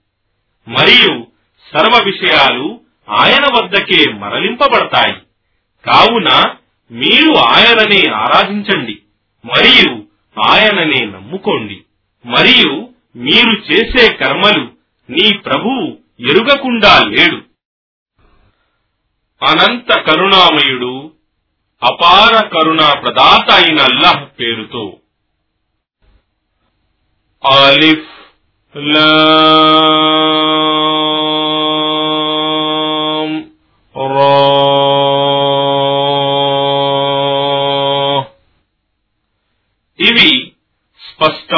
[0.70, 1.26] మరియు
[1.72, 2.80] సర్వ విషయాలు
[3.10, 5.14] ఆయన వద్దకే మరలింపబడతాయి.
[5.86, 6.54] కావున
[6.90, 8.98] మీరు ఆయననే ఆరాధించండి
[9.44, 10.02] మరియు
[10.40, 11.80] ఆయననే నమ్ముకోండి
[12.26, 14.68] మరియు మీరు చేసే కర్మలు
[15.10, 15.98] నీ ప్రభువు
[16.30, 17.36] ఎరుగకుండా లేడు.
[19.44, 21.12] అనంత కరుణామయుడు
[21.82, 24.96] అపార కరుణా ప్రదాత అయిన అల్లాహ్ పేరుతో.
[27.46, 28.08] ఆలిఫ్
[28.76, 29.26] లా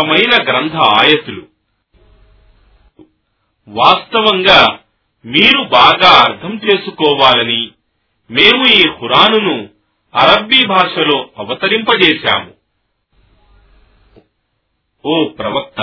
[0.02, 1.42] స్పష్టమైన గ్రంథ ఆయతులు.
[3.68, 4.78] వాస్తవంగా
[5.24, 7.70] మీరు బాగా అర్థం చేసుకోవాలని
[8.30, 9.68] మేము ఈ ఖురానును
[10.14, 12.50] అరబ్బీ భాషలో అవతరింపజేశాము.
[15.06, 15.80] ఓ ప్రవక్త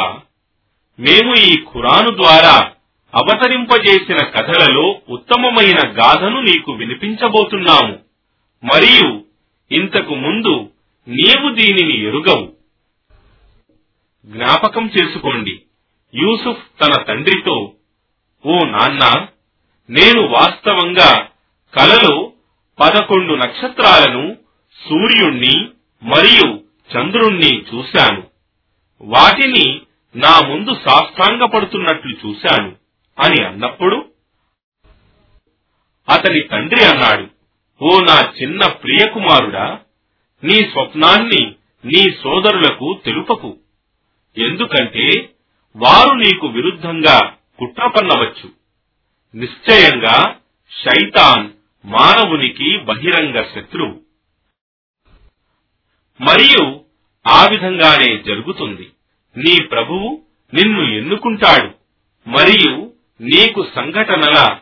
[0.99, 2.71] మేము ఈ ఖురాను ద్వారా
[3.15, 7.99] అవతరింపజేసిన కథలలో ఉత్తమమైన గాథను నీకు వినిపించబోతున్నాము.
[8.63, 9.23] మరియు
[9.71, 10.69] ఇంతకు ముందు
[11.07, 12.58] నీవు దీనిని ఎరుగవు.
[14.27, 15.53] జ్ఞాపకం చేసుకోండి.
[16.15, 17.73] యూసుఫ్ తన తండ్రితో
[18.45, 19.27] ఓ నాన్న
[19.89, 21.11] నేను వాస్తవంగా
[21.73, 22.33] కలలో
[22.79, 24.37] పదకొండు నక్షత్రాలను
[24.77, 25.55] సూర్యుణ్ణి
[26.03, 28.23] మరియు చంద్రుణ్ణి చూశాను.
[29.01, 29.81] వాటిని
[30.15, 32.75] నా ముందు సాష్టాంగపడుతున్నట్లు చూశాను
[33.17, 33.97] అని అన్నప్పుడు
[36.09, 37.25] అతని తండ్రి అన్నాడు
[37.81, 39.79] ఓ నా చిన్న ప్రియకుమారుడా
[40.43, 41.41] నీ స్వప్నాన్ని
[41.85, 43.57] నీ సోదరులకు తెలుపకు.
[44.45, 45.29] ఎందుకంటే
[45.75, 48.49] వారు నీకు విరుద్ధంగా కుట్ర పన్నవచ్చు
[49.35, 50.35] నిశ్చయంగా
[50.83, 51.49] శైతాన్
[51.85, 54.01] మానవునికి బహిరంగ శత్రువు.
[56.21, 56.81] మరియు
[57.27, 58.89] ఆ విధంగానే జరుగుతుంది.
[59.37, 60.21] నీ ప్రభువు
[60.53, 61.71] నిన్ను ఎన్నుకుంటాడు.
[62.29, 64.57] మరియు నీకు సంఘటనల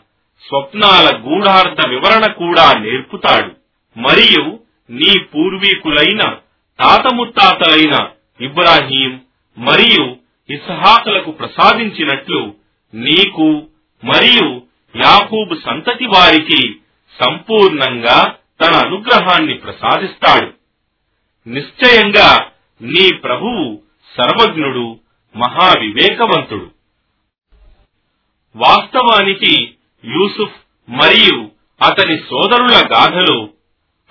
[0.47, 3.55] స్వప్నాల గూఢార్థ వివరణ కూడా నేర్పుతాడు.
[3.99, 4.59] మరియు
[4.89, 6.21] నీ పూర్వీకులైన
[6.79, 8.09] తాత ముత్తాతలైన
[8.41, 9.21] ఇబ్రాహీం
[9.57, 10.17] మరియు
[10.49, 12.55] ఇస్హాకులకు ప్రసాదించినట్లు
[12.93, 13.67] నీకు
[14.03, 14.61] మరియు
[14.95, 16.75] యాకూబ్ సంతతి వారికి
[17.23, 20.53] సంపూర్ణంగా తన అనుగ్రహాన్ని ప్రసాదిస్తాడు.
[21.49, 22.51] నిశ్చయంగా
[22.81, 23.81] నీ ప్రభువు
[24.17, 24.99] సర్వజ్ఞుడు
[25.35, 26.71] మహావివేకవంతుడు.
[28.55, 29.73] వాస్తవానికి
[30.05, 30.55] యూసుఫ్
[30.89, 31.51] మరియు
[31.81, 33.49] అతని సోదరుల గాథలో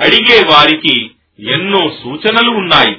[0.01, 2.97] అడిగే వారికి ఎన్నో సూచనలు ఉన్నాయి.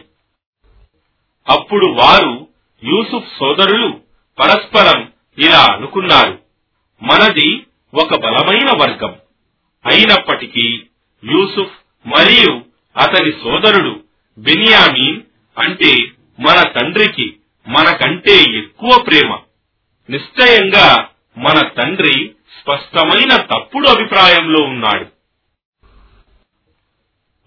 [1.49, 2.47] అప్పుడు వారు
[2.83, 3.99] యూసుఫ్ సోదరులు
[4.39, 6.39] పరస్పరం ఇలా అనుకున్నారు.
[7.03, 9.15] మనది ఒక బలమైన వర్గం.
[9.85, 10.83] అయినప్పటికీ
[11.25, 12.61] యూసుఫ్ మరియు
[12.97, 14.03] అతని సోదరుడు
[14.37, 15.21] బెనియామీన్
[15.57, 15.95] అంటే
[16.39, 17.35] మన తండ్రికి
[17.67, 19.37] మనకంటే ఎక్కువ ప్రేమ.
[20.09, 22.31] నిశ్చయంగా మన తండ్రి
[22.61, 25.05] స్పష్టమైన తప్పుడు అభిప్రాయంలో ఉన్నాడు.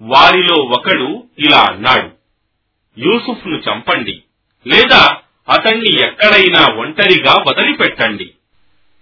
[0.02, 2.19] వారిలో ఒకడు ఇలా అన్నాడు.
[3.00, 4.22] యూసుఫ్ను చంపండి
[4.66, 5.16] లేదా
[5.48, 8.30] అతన్ని ఎక్కడైనా ఒంటరిగా వదిలిపెట్టండి.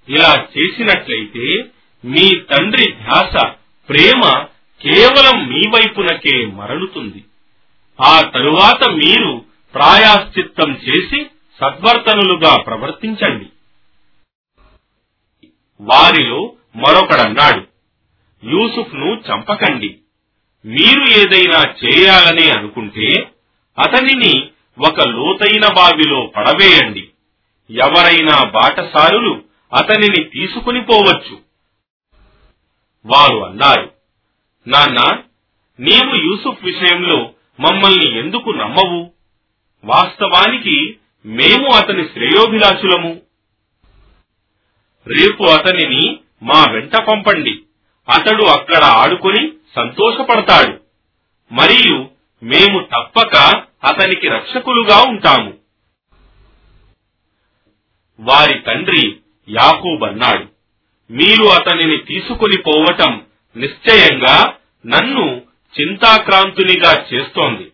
[0.09, 1.65] ఇలా చేసినట్లయితే
[2.05, 3.47] మీ తండ్రి ధ్యాస
[3.89, 4.21] ప్రేమ
[4.83, 7.25] కేవలం మీ వైపునకే మరలుతుంది.
[8.01, 9.45] ఆ తరువాత మీరు
[9.75, 11.27] ప్రాయాశ్చిత్తం చేసి
[11.61, 13.47] సద్వర్తనులుగా ప్రవర్తించండి.
[15.81, 17.67] వారిలో మరొకడన్నాడు.
[18.47, 19.99] యూసుఫ్ను చంపకండి.
[20.67, 23.31] మీరు ఏదైనా చేయాలని అనుకుంటే
[23.79, 24.51] అతనిని
[24.87, 27.09] ఒక లోతైన బావిలో పడవేయండి.
[27.71, 29.43] ఎవరైనా బాటసారులు
[29.75, 31.39] అతనిని తీసుకుని పోవచ్చు.
[33.07, 33.93] వారు అన్నారు
[34.69, 35.23] నాన్న
[35.81, 39.11] నీవు యూసుఫ్ విషయంలో మమ్మల్ని ఎందుకు నమ్మవు?
[39.85, 43.21] వాస్తవానికి మేము అతని శ్రేయోభిలాషులము.
[45.07, 47.63] రేపు అతనిని మా వెంట పంపండి.
[48.09, 50.81] అతడు అక్కడ ఆడుకొని సంతోషపడతాడు.
[51.55, 52.11] మరియు
[52.43, 55.55] మేము తప్పక అతనికి రక్షకులుగా ఉంటాము.
[58.21, 59.17] వారి తండ్రి
[59.49, 60.47] యాకూబన్నాడు
[61.11, 63.27] మీరు అతనిని తీసుకుని పోవటం
[63.57, 64.55] నిశ్చయంగా
[64.87, 65.43] నన్ను
[65.81, 67.73] చింతాక్రాంతునిగా చేస్తోంది.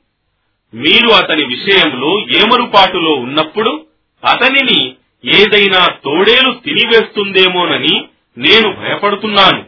[0.74, 3.86] మీరు అతని విషయంలో ఏమరుపాటులో ఉన్నప్పుడు
[4.24, 4.96] అతనిని
[5.34, 9.66] ఏదైనా తోడేలు తినివేస్తుందేమోనని నేను భయపడుతున్నాను.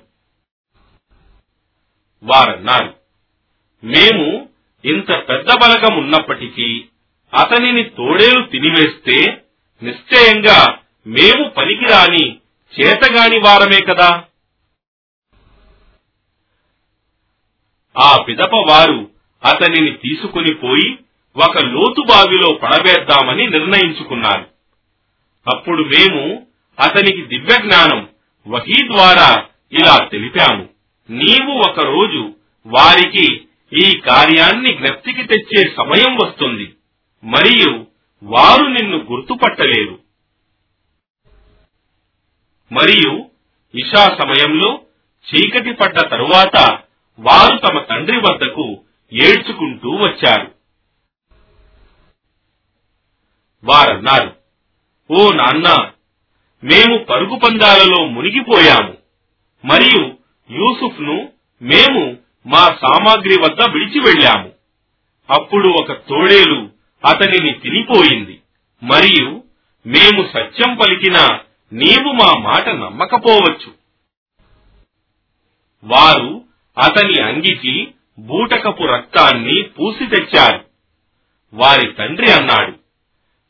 [2.22, 2.94] వారన్నారు
[3.84, 4.48] మేము
[4.86, 6.84] ఇంత పెద్ద బలగం ఉన్నప్పటికీ
[7.34, 9.42] అతనిని తోడేలు తినివేస్తే
[9.82, 12.36] నిశ్చయంగా మేము పనికిరాని
[12.80, 14.24] చేతగాని వారమే కదా.
[17.98, 19.10] ఆ పిదప వారు
[19.44, 20.98] అతనిని తీసుకుని పోయి
[21.36, 24.46] ఒక లోతు బావిలో పడవేద్దామని నిర్ణయించుకున్నారు.
[25.54, 26.46] అప్పుడు మేము
[26.80, 28.08] అతనికి దివ్య జ్ఞానం
[28.48, 30.68] వహీ ద్వారా ఇలా తెలిపాము.
[31.10, 32.34] నీవు ఒకరోజు
[32.66, 36.76] వారికి ఈ కార్యాన్ని జ్ఞప్తికి తెచ్చే సమయం వస్తుంది.
[37.24, 37.86] మరియు
[38.22, 39.98] వారు నిన్ను గుర్తుపట్టలేరు
[42.70, 43.30] మరియు
[43.74, 44.82] ఇషా సమయంలో
[45.26, 46.56] చీకటి పడ్డ తరువాత
[47.18, 50.54] వారు తమ తండ్రి వద్దకు ఏడ్చుకుంటూ వచ్చారు.
[53.64, 54.36] వారన్నారు
[55.10, 55.68] ఓ నాన్న
[56.64, 58.94] మేము పరుగు పందాలలో మునిగిపోయాము.
[59.64, 60.02] మరియు
[60.50, 64.52] యూసుఫ్ను మేము మా సామాగ్రి వద్ద విడిచి వెళ్ళాము.
[65.30, 66.70] అప్పుడు ఒక తోడేలు
[67.06, 68.40] అతనిని తినిపోయింది.
[68.82, 69.44] మరియు
[69.86, 71.40] మేము సత్యం పలికినా
[71.72, 73.72] నీవు మా మాట నమ్మకపోవచ్చు.
[75.84, 76.44] వారు
[76.78, 77.88] అతని అంగికి
[78.18, 80.64] బూటకపు రక్తాన్ని పూసి తెచ్చారు.
[81.54, 82.72] వారి తండ్రి అన్నాడు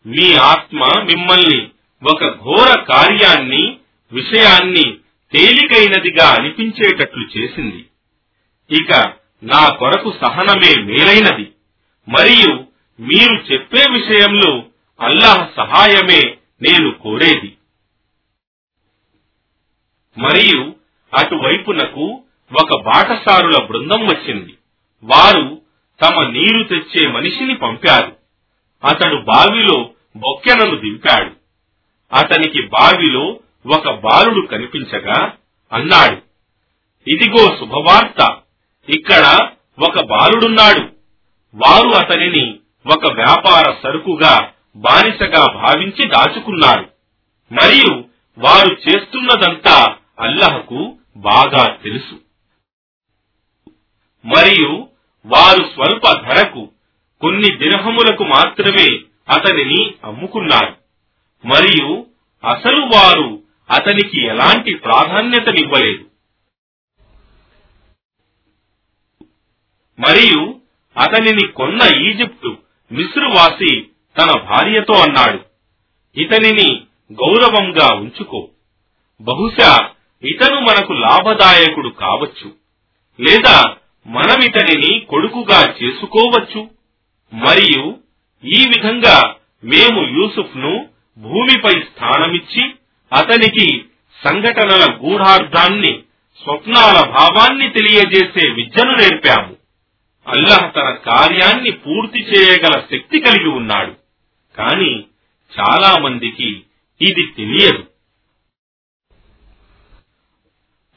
[0.08, 1.68] మీ ఆత్మ మిమ్మల్ని
[2.10, 3.76] ఒక ఘోర కార్యాన్ని
[4.12, 4.96] విషయాన్ని
[5.32, 7.86] తేలికైనదిగా అనిపించేటట్లు చేసింది.
[8.70, 9.12] ఇక
[9.42, 11.52] నా కొరకు సహనమే మేలైనది.
[12.08, 12.64] మరియు
[13.00, 14.62] మీరు చెప్పే విషయంలో
[15.00, 17.56] అల్లాహ్ సహాయమే నేను కోరేది.
[20.18, 20.74] మరియు
[21.18, 22.22] అటువైపునకు
[22.62, 24.54] ఒక బాటసారుల బృందం వచ్చింది.
[25.04, 25.62] వారు
[26.02, 28.16] తమ నీరు తెచ్చే మనిషిని పంపారు.
[28.84, 31.30] అతడు బావిలో బొక్కెనను దింపాడు.
[32.14, 35.32] అతనికి బావిలో ఒక బాలుడు కనిపించగా
[35.72, 36.22] అన్నాడు
[37.10, 38.36] ఇదిగో శుభవార్త.
[38.88, 39.48] ఇక్కడ
[39.82, 40.88] ఒక బాలుడున్నాడు.
[41.54, 42.58] వారు అతనిని
[42.96, 46.90] ఒక వ్యాపార సరుకుగా బానిసగా భావించి దాచుకున్నారు.
[47.52, 48.04] మరియు
[48.38, 52.14] వారు చేస్తున్నదంతా అల్లహకు బాగా తెలుసు.
[54.26, 54.88] మరియు
[55.26, 56.70] వారు స్వల్ప ధరకు
[57.20, 58.98] కొన్ని దినహములకు మాత్రమే
[59.30, 60.76] అతనిని అమ్ముకున్నారు.
[61.46, 62.06] మరియు
[62.44, 66.05] అసలు వారు అతనికి ఎలాంటి ప్రాధాన్యతనివ్వలేదు.
[69.98, 70.54] మరియు
[70.96, 72.56] అతనిని కొన్న ఈజిప్టు
[72.92, 73.82] మిస్రువాసి
[74.18, 75.40] తన భార్యతో అన్నాడు
[76.20, 76.82] ఇతనిని
[77.12, 78.48] గౌరవంగా ఉంచుకో.
[79.20, 79.88] బహుశా
[80.24, 82.52] ఇతను మనకు లాభదాయకుడు కావచ్చు
[83.20, 83.74] లేదా
[84.06, 86.70] మనమితనిని కొడుకుగా చేసుకోవచ్చు.
[87.32, 87.98] మరియు
[88.44, 89.34] ఈ విధంగా
[89.64, 90.88] మేము యూసుఫ్ను
[91.18, 92.62] భూమిపై స్థానమిచ్చి
[93.12, 93.84] అతనికి
[94.24, 96.00] సంఘటనల గూఢార్థాన్ని
[96.42, 99.55] స్వప్నాల భావాన్ని తెలియజేసే విద్యను నేర్పాము.
[100.26, 103.96] అల్లాహ్ తన కార్యాన్ని పూర్తి చేయగల శక్తి కలిగి ఉన్నాడు.
[104.56, 105.04] కాని
[105.60, 106.62] చాలా మందికి
[107.00, 107.86] ఇది తెలియదు.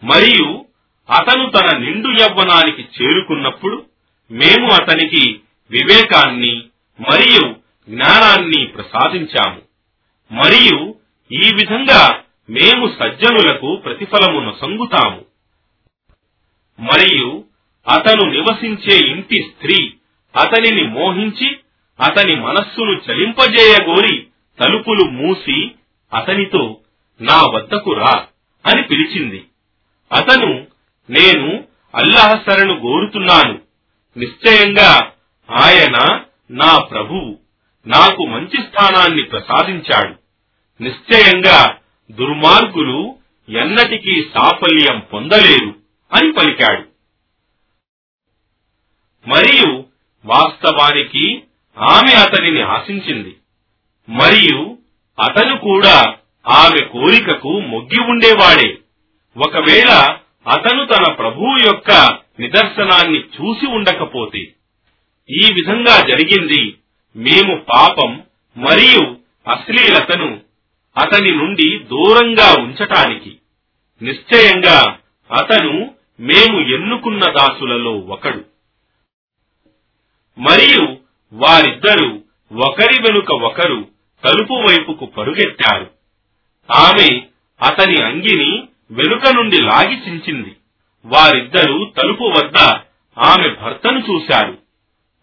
[0.04, 0.66] మరియు
[1.10, 3.86] అతను తన నిండు యవ్వనానికి చేరుకున్నప్పుడు
[4.32, 5.40] మేము అతనికి
[5.72, 6.64] వివేకాన్ని
[7.00, 7.56] మరియు
[7.90, 9.62] జ్ఞానాన్ని ప్రసాదించాము.
[10.32, 10.96] మరియు
[11.32, 15.26] ఈ విధంగా మేము సజ్జనులకు ప్రతిఫలమును సంగుతాము.
[16.80, 17.44] మరియు
[17.88, 19.94] అతను నివసించే ఇంటి స్త్రీ
[20.36, 21.58] అతనిని మోహించి
[22.02, 24.28] అతని మనస్సును చలింపజేయగోరి
[24.60, 25.72] తలుపులు మూసి
[26.14, 26.78] అతనితో
[27.22, 28.28] నా వద్దకు రా
[28.66, 29.46] అని పిలిచింది.
[30.12, 30.68] అతను
[31.10, 31.64] నేను
[31.96, 33.62] అల్లాహ్ శరణు గోరుతున్నాను.
[34.18, 35.12] నిశ్చయంగా
[35.52, 36.22] ఆయన
[36.52, 37.40] నా ప్రభువు
[37.88, 40.16] నాకు మంచి స్థానాన్ని ప్రసాదించాడు.
[40.84, 41.78] నిశ్చయంగా
[42.12, 43.16] దుర్మార్గులు
[43.50, 45.76] ఎన్నటికీ సాఫల్యం పొందలేరు
[46.14, 46.89] అని పలికాడు.
[49.30, 49.84] మరియు
[50.26, 51.44] వాస్తవానికి
[51.78, 53.36] ఆమె అతనిని ఆశించింది.
[54.10, 54.78] మరియు
[55.20, 56.16] అతను కూడా
[56.48, 58.78] ఆమె కోరికకు మొగ్గి ఉండేవాడే.
[59.38, 60.16] ఒకవేళ
[60.48, 64.40] అతను తన ప్రభువు యొక్క నిదర్శనాన్ని చూసి ఉండకపోతే
[65.30, 66.76] ఈ విధంగా జరిగింది.
[67.16, 68.24] మేము పాపం
[68.58, 69.18] మరియు
[69.48, 70.40] అశ్లీలతను
[70.98, 73.36] అతని నుండి దూరంగా ఉంచటానికి.
[74.02, 74.98] నిశ్చయంగా
[75.32, 78.59] అతను మేము ఎన్నుకున్న దాసులలో ఒకడు.
[80.40, 80.98] మరియు
[81.34, 82.20] వారిద్దరూ
[82.58, 83.88] ఒకరి వెనుక ఒకరు
[84.24, 85.92] తలుపు వైపుకు పరుగెత్తారు.
[86.72, 87.22] ఆమె
[87.68, 90.56] అతని అంగిని వెనుక నుండి లాగి చించింది.
[91.06, 92.58] వారిద్దరూ తలుపు వద్ద
[93.18, 94.58] ఆమె భర్తను చూశారు.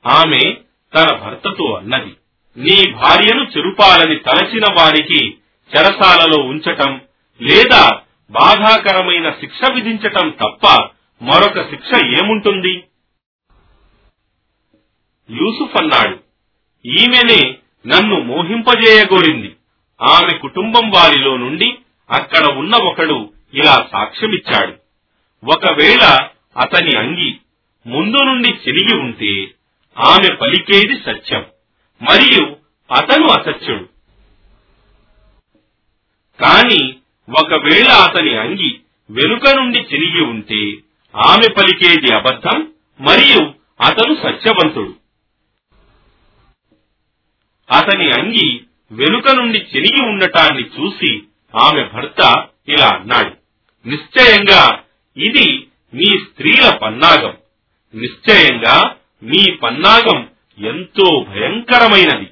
[0.06, 0.54] ఆమె
[0.94, 2.16] తన భర్తతో అన్నది
[2.56, 5.34] నీ భార్యను చెరుపాలని తలచిన వారికి
[5.76, 7.00] చెరసాలలో ఉంచటం
[7.42, 8.00] లేదా
[8.30, 10.66] బాధాకరమైన శిక్ష విధించటం తప్ప
[11.22, 12.82] మరొక శిక్ష ఏముంటుంది?
[15.30, 16.18] యూసుఫ్ అన్నాడు
[16.86, 17.56] ఈమెనే
[17.86, 19.56] నన్ను మోహింపజేయగోరింది.
[20.02, 21.78] ఆమె కుటుంబం వారిలో నుండి
[22.10, 24.72] అక్కడ ఉన్న ఒకడు ఇలా సాక్ష్యమిచ్చాడు.
[25.44, 27.36] ఒకవేళ అతని అంగి
[27.86, 29.54] ముందు నుండి చిరిగి ఉంటే
[29.98, 31.46] ఆమె పలికేది సత్యం
[32.02, 32.56] మరియు
[32.92, 33.84] అతను అసత్యుడు.
[36.42, 36.96] కాని
[37.30, 40.76] ఒకవేళ అతని అంగి వెనుక నుండి చిరిగి ఉంటే
[41.16, 44.94] ఆమె పలికేది అబద్ధం మరియు అతను సత్యవంతుడు.
[47.70, 48.62] అతని అంగి
[48.92, 51.22] వెనుక నుండి చెనిగి ఉండటాన్ని చూసి
[51.54, 53.36] ఆమె భర్త ఇలా అన్నాడు
[53.88, 54.82] నిశ్చయంగా
[55.16, 57.36] ఇది మీ స్త్రీల పన్నాగం.
[57.94, 62.30] నిశ్చయంగా మీ పన్నాగం ఎంతో భయంకరమైనది.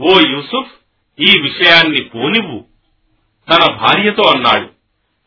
[0.00, 0.72] ఓ యూసుఫ్
[1.20, 2.64] ఈ విషయాన్ని పోనివ్వు
[3.50, 4.70] తన భార్యతో అన్నాడు.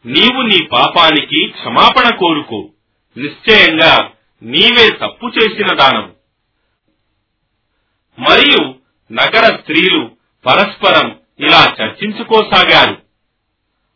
[0.05, 2.69] నీవు నీ పాపానికి క్షమాపణ కోరుకో.
[3.17, 4.11] నిశ్చయంగా
[4.43, 6.18] నీవే తప్పు చేసిన దానము
[8.20, 8.76] మరియు
[9.11, 10.11] నగర స్త్రీలు
[10.45, 13.01] పరస్పరం ఇలా చర్చించుకోసాగారు.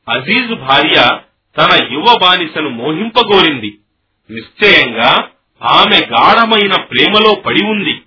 [0.09, 1.19] అజీజు భార్య
[1.57, 3.77] తన యువ బానిసను మోహింపగోరింది
[4.31, 5.29] నిశ్చయంగా
[5.61, 8.01] ఆమె గాఢమైన ప్రేమలో పడి ఉంది.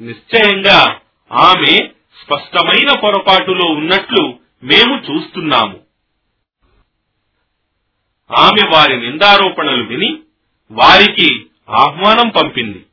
[0.00, 1.00] నిశ్చయంగా
[1.32, 1.88] ఆమె
[2.24, 5.80] స్పష్టమైన పొరపాటులో ఉన్నట్లు మేము చూస్తున్నాము.
[8.36, 10.18] ఆమె వారి నిందారోపణలు విని
[10.70, 12.84] వారికి ఆహ్వానం పంపింది.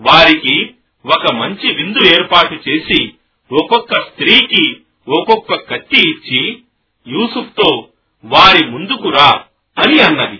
[0.00, 0.69] వారికి
[1.06, 3.14] ఒక మంచి విందు ఏర్పాటు చేసి
[3.52, 6.62] ఒక్కొక్క స్త్రీకి ఒక్కొక్క కత్తి ఇచ్చి
[7.08, 7.88] యూసుఫ్తో
[8.24, 9.30] వారి ముందుకు రా
[9.78, 10.38] అని అన్నది.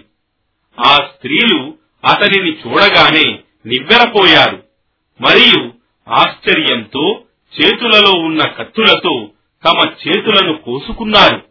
[0.79, 4.63] ఆ స్త్రీలు అతనిని చూడగానే నివ్వెరపోయారు.
[5.21, 5.73] మరియు
[6.09, 7.23] ఆశ్చర్యంతో
[7.61, 9.31] చేతులలో ఉన్న కత్తులతో
[9.65, 11.45] తమ చేతులను కోసుకున్నారు.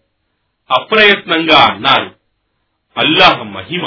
[0.72, 2.16] అప్రయత్నంగా అన్నారు
[2.97, 3.86] అల్లాహ్ మహిమ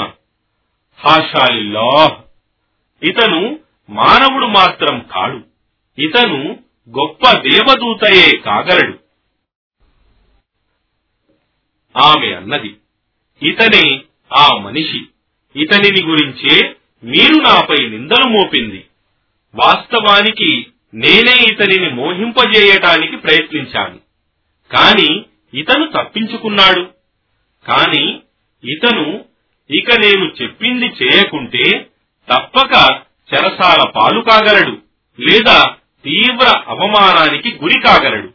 [0.99, 2.13] హాషాలిల్లాహ్
[3.05, 3.59] ఇతను
[3.89, 5.41] మానవుడు మాత్రం కాడు.
[6.01, 6.59] ఇతను
[6.89, 8.99] గొప్ప దేవదూతయే కాగలడు.
[11.99, 12.75] ఆమె అన్నది
[13.41, 14.01] ఇతనే
[14.33, 14.99] ఆ మనిషి.
[15.55, 18.85] ఇతనిని గురించే మీరు నాపై నిందలు మోపింది.
[19.55, 23.99] వాస్తవానికి నేనే ఇతనిని మోహింపజేయటానికి ప్రయత్నించాను.
[24.71, 26.89] కాని ఇతను తప్పించుకున్నాడు.
[27.67, 28.21] కాని
[28.63, 29.25] ఇతను
[29.71, 31.87] ఇక నేను చెప్పింది చేయకుంటే
[32.33, 34.75] తప్పక చెరసాల పాలు కాగలడు
[35.19, 38.29] లేదా తీవ్ర అవమానానికి గురి కాగలడు.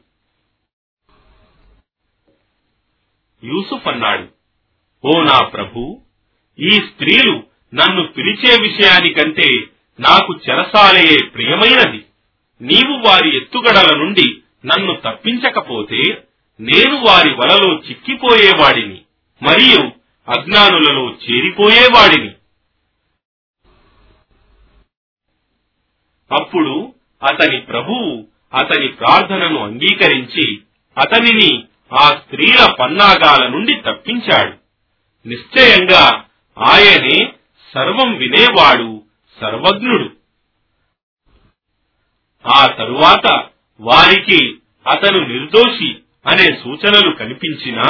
[3.44, 4.26] యూసుఫ్ అన్నాడు
[5.04, 6.00] ఓ నా ప్రభు
[6.58, 9.48] ఈ స్త్రీలు నన్ను పిలిచే విషయానికంటే
[10.00, 12.06] నాకు చెరసాలయే ప్రియమైనది.
[12.60, 14.26] నీవు వారి ఎత్తుగడల నుండి
[14.66, 16.00] నన్ను తప్పించకపోతే
[16.60, 18.98] నేను వారి వలలో చిక్కిపోయేవాడిని
[19.42, 19.82] మరియు
[20.28, 22.30] అజ్ఞానులలో చేరిపోయేవాడిని.
[26.32, 30.58] అప్పుడు అతని ప్రభువు అతని ప్రార్థనను అంగీకరించి
[30.98, 34.52] అతనిని ఆ స్త్రీల పన్నాగాల నుండి తప్పించాడు.
[35.28, 36.24] నిశ్చయంగా
[36.58, 37.32] ఆయనే
[37.74, 39.02] సర్వం వినేవాడు
[39.40, 40.10] సర్వజ్ఞుడు.
[42.46, 43.44] ఆ తరువాత
[43.80, 44.54] వారికి
[44.86, 47.82] అతను నిర్దోషి అనే సూచనలు కనిపించినా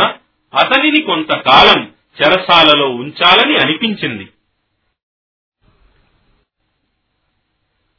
[0.55, 4.29] అతనిని కొంతకాలం చెరసాలలో ఉంచాలని అనిపించింది.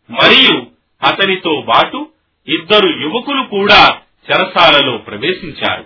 [0.10, 0.68] మరియు
[1.04, 2.10] అతనితో బాటు
[2.48, 5.86] ఇద్దరు యువకులు కూడా చెరసాలలో ప్రవేశించారు.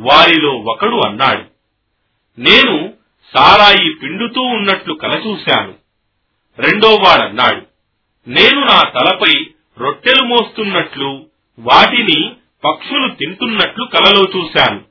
[0.00, 1.44] వారిలో ఒకడు అన్నాడు
[2.40, 2.94] నేను
[3.34, 5.74] సారాయి పిండుతూ ఉన్నట్లు కలచూశాను
[6.58, 7.66] రెండోవాడన్నాడు
[8.28, 9.46] నేను నా తలపై
[9.78, 11.26] రొట్టెలు మోస్తున్నట్లు
[11.58, 12.32] వాటిని
[12.64, 14.84] పక్షులు తింటున్నట్లు కలలో చూశాను.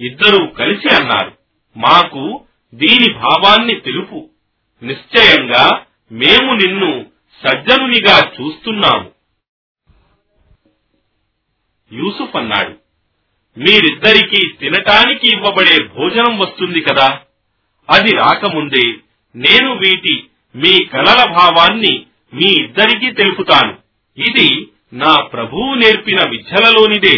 [0.00, 1.32] ఇద్దరూ కలిసి అన్నారు
[1.76, 2.44] మాకు
[2.74, 4.30] దీని భావాన్ని తెలుపు.
[4.82, 9.10] నిశ్చయంగా మేము నిన్ను సజ్జనునిగా చూస్తున్నాము.
[11.92, 12.74] యూసుఫ్ అన్నాడు
[13.58, 17.20] మీరిద్దరికీ తినటానికి ఇవ్వబడే భోజనం వస్తుంది కదా.
[17.90, 18.94] అది రాకముందే
[19.36, 20.26] నేను వీటి
[20.56, 23.78] మీ కలల భావాన్ని మీ ఇద్దరికీ తెలుపుతాను.
[24.18, 27.14] ఇది నా ప్రభువు నేర్పిన విద్యలలోనిదే.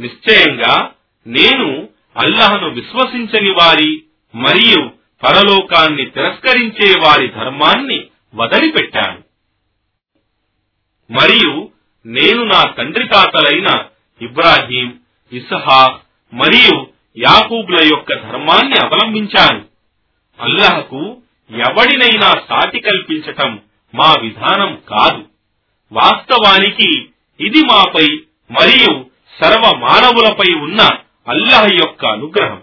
[0.00, 0.92] నిశ్చయంగా
[1.26, 4.02] నేను అల్లహను విశ్వసించని వారి
[4.34, 4.90] మరియు
[5.22, 9.25] పరలోకాన్ని తిరస్కరించే వారి ధర్మాన్ని వదిలిపెట్టాను.
[11.10, 11.68] మరియు
[12.06, 13.84] నేను నా తండ్రి తాతలైన
[14.22, 14.98] ఇబ్రాహీం
[15.32, 16.02] ఇస్హాక్
[16.34, 16.86] మరియు
[17.18, 19.64] యాకూబ్ల యొక్క ధర్మాన్ని అవలంబించాను.
[20.40, 21.16] అల్లహకు
[21.50, 23.60] ఎవడినైనా సాటి కల్పించటం
[23.94, 25.24] మా విధానం కాదు.
[25.92, 27.08] వాస్తవానికి
[27.40, 28.06] ఇది మాపై
[28.50, 29.06] మరియు
[29.42, 30.82] సర్వ మానవులపై ఉన్న
[31.28, 32.62] అల్లహ యొక్క అనుగ్రహం.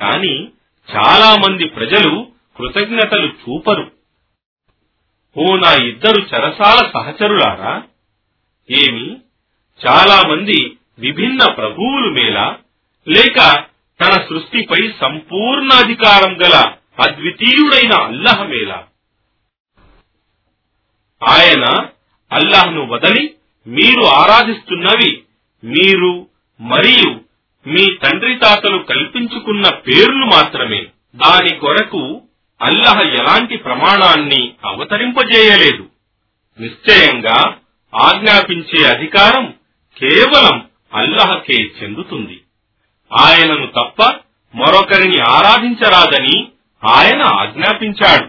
[0.00, 0.48] కాని
[0.96, 2.26] చాలా మంది ప్రజలు
[2.56, 3.90] కృతజ్ఞతలు చూపరు.
[5.36, 7.82] ఓ నా ఇద్దరు చరసాల సహచరులారా
[8.70, 9.16] ఏమి?
[9.86, 12.58] చాలా మంది విభిన్న ప్రభువులు మేలా
[13.08, 13.64] లేక
[14.00, 18.86] తన సృష్టిపై సంపూర్ణ అధికారం గల అద్వితీయుడైన అల్లహ మేలా.
[21.22, 21.64] ఆయన
[22.32, 23.34] అల్లాహ్ను వదలి
[23.66, 25.22] మీరు ఆరాధిస్తున్నవి
[25.64, 26.28] మీరు
[26.60, 27.20] మరియు
[27.66, 30.86] మీ తండ్రి తాతలు కల్పించుకున్న పేర్లు మాత్రమే.
[31.16, 32.22] దాని కొరకు
[32.62, 35.90] అల్లహ ఎలాంటి ప్రమాణాన్ని అవతరింపజేయలేదు.
[36.60, 37.56] నిశ్చయంగా
[37.94, 39.54] ఆజ్ఞాపించే అధికారం
[39.96, 42.42] కేవలం అల్లహకే చెందుతుంది.
[43.12, 44.02] ఆయనను తప్ప
[44.54, 46.48] మరొకరిని ఆరాధించరాదని
[46.84, 48.28] ఆయన ఆజ్ఞాపించాడు.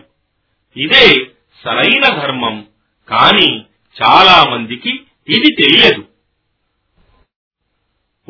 [0.79, 1.25] ఇదే
[1.63, 2.67] సరైన ధర్మం
[3.09, 3.61] కాని
[4.03, 6.07] చాలా మందికి ఇది తెలియదు.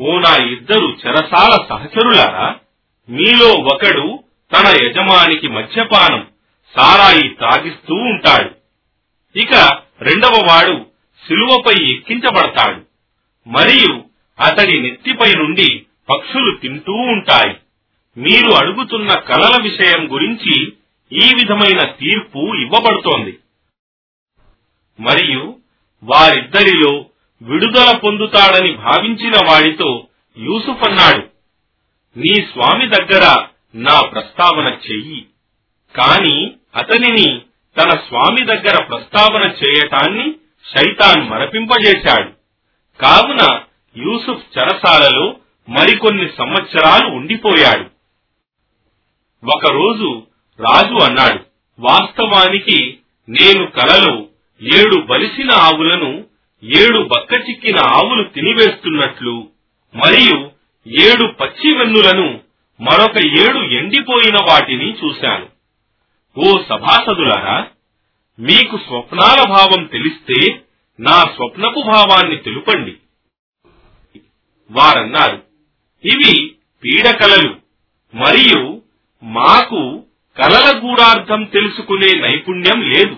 [0.00, 2.56] ఓ నా ఇద్దరు చెరసాల సహచరులారా
[3.08, 4.23] మీలో ఒకడు
[4.54, 6.26] తన యజమానికి మద్యపానం
[6.76, 8.50] సారాయి తాగిస్తూ ఉంటాడు.
[9.38, 10.86] ఇక రెండవ వాడు
[11.28, 12.80] శిలువపై ఎక్కించబడతాడు.
[13.48, 14.04] మరియు
[14.40, 17.56] అతడి నెత్తిపై నుండి పక్షులు తింటూ ఉంటాయి.
[18.16, 20.72] మీరు అడుగుతున్న కలల విషయం గురించి
[21.12, 23.38] ఈ విధమైన తీర్పు ఇవ్వబడుతోంది.
[25.00, 25.56] మరియు
[26.04, 27.04] వారిద్దరిలో
[27.42, 30.06] విడుదల పొందుతాడని భావించిన వాడితో
[30.38, 31.28] యూసుఫ్ అన్నాడు
[32.16, 35.26] నీ స్వామి దగ్గర నా ప్రస్తావన చెయ్యి.
[35.96, 37.40] కాని అతనిని
[37.78, 40.34] తన స్వామి దగ్గర ప్రస్తావన చేయటాన్ని
[40.74, 42.30] శైతాన్ మరపింపజేశాడు.
[43.00, 43.60] కావున
[43.96, 45.36] యూసుఫ్ చెరసాలలో
[45.68, 47.94] మరికొన్ని సంవత్సరాలు ఉండిపోయాడు.
[49.46, 50.26] ఒకరోజు
[50.60, 51.44] రాజు అన్నాడు
[51.78, 52.98] వాస్తవానికి
[53.28, 54.26] నేను కలలో
[54.62, 56.24] ఏడు బలిసిన ఆవులను
[56.64, 59.48] ఏడు బక్కచిక్కిన ఆవులు తినివేస్తున్నట్లు
[59.94, 60.50] మరియు
[60.86, 62.43] ఏడు పచ్చి వెన్నులను
[62.80, 65.48] మరొక ఏడు ఎండిపోయిన వాటిని చూశాను.
[66.38, 67.66] ఓ సభాసదులారా
[68.38, 70.64] మీకు స్వప్నాల భావం తెలిస్తే
[71.00, 72.96] నా స్వప్నపు భావాన్ని తెలుపండి.
[74.70, 75.42] వారన్నారు
[76.04, 76.54] ఇవి
[76.84, 77.56] పీడకలలు
[78.14, 78.82] మరియు
[79.22, 80.04] మాకు
[80.38, 83.16] కలల గూఢార్థం తెలుసుకునే నైపుణ్యం లేదు.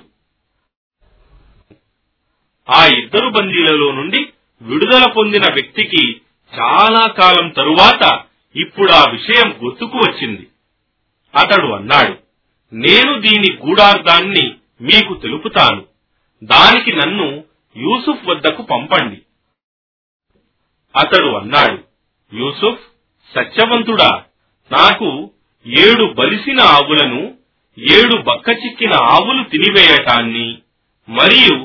[2.71, 4.29] ఆ ఇద్దరు బందీలలో నుండి
[4.63, 6.21] విడుదల పొందిన వ్యక్తికి
[6.55, 8.23] చాలా కాలం తరువాత
[8.61, 10.49] ఇప్పుడు ఆ విషయం గుర్తుకు వచ్చింది.
[11.35, 12.15] అతడు అన్నాడు
[12.73, 15.87] నేను దీని గూఢార్థాన్ని మీకు తెలుపుతాను.
[16.45, 17.45] దానికి నన్ను
[17.77, 19.23] యూసుఫ్ వద్దకు పంపండి.
[20.95, 21.85] అతడు అన్నాడు
[22.37, 22.81] యూసుఫ్
[23.35, 24.25] సత్యవంతుడా
[24.73, 25.31] నాకు
[25.67, 27.35] ఏడు బలిసిన ఆవులను
[27.79, 30.59] ఏడు బక్కచిక్కిన ఆవులు తినివేయటాన్ని
[31.09, 31.57] మరియు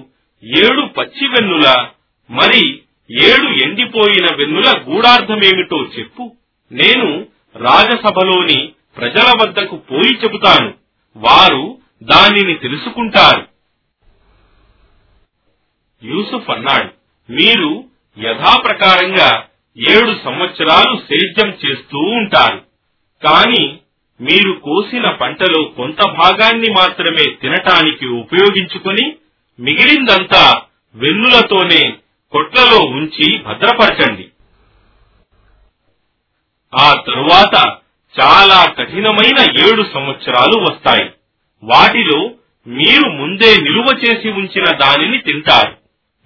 [0.43, 1.87] ఏడు పచ్చి వెన్నుల
[2.29, 2.81] మరి
[3.11, 6.35] ఏడు ఎండిపోయిన వెన్నుల గూఢార్థమేమిటో చెప్పు.
[6.71, 10.73] నేను రాజసభలోని ప్రజల వద్దకు పోయి చెబుతాను.
[11.17, 13.47] వారు దానిని తెలుసుకుంటారు.
[16.03, 16.89] యూసుఫ్ అన్నాడు
[17.31, 17.83] మీరు
[18.19, 19.45] యథాప్రకారంగా
[19.77, 22.61] ఏడు సంవత్సరాలు సేద్యం చేస్తూ ఉంటారు.
[23.23, 23.77] కాని
[24.21, 29.15] మీరు కోసిన పంటలో కొంత భాగాన్ని మాత్రమే తినటానికి ఉపయోగించుకొని
[29.59, 30.61] మిగిలిందంతా
[30.95, 31.93] వెన్నులతోనే
[32.31, 34.30] కొట్లలో ఉంచి భద్రపరచండి.
[36.79, 37.77] ఆ తరువాత
[38.21, 41.11] చాలా కఠినమైన ఏడు సంవత్సరాలు వస్తాయి.
[41.63, 42.29] వాటిలో
[42.67, 45.77] మీరు ముందే నిలువ చేసి ఉంచిన దానిని తింటారు.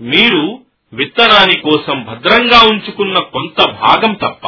[0.04, 0.60] మీరు
[0.94, 4.48] విత్తనాని కోసం భద్రంగా ఉంచుకున్న కొంత భాగం తప్ప.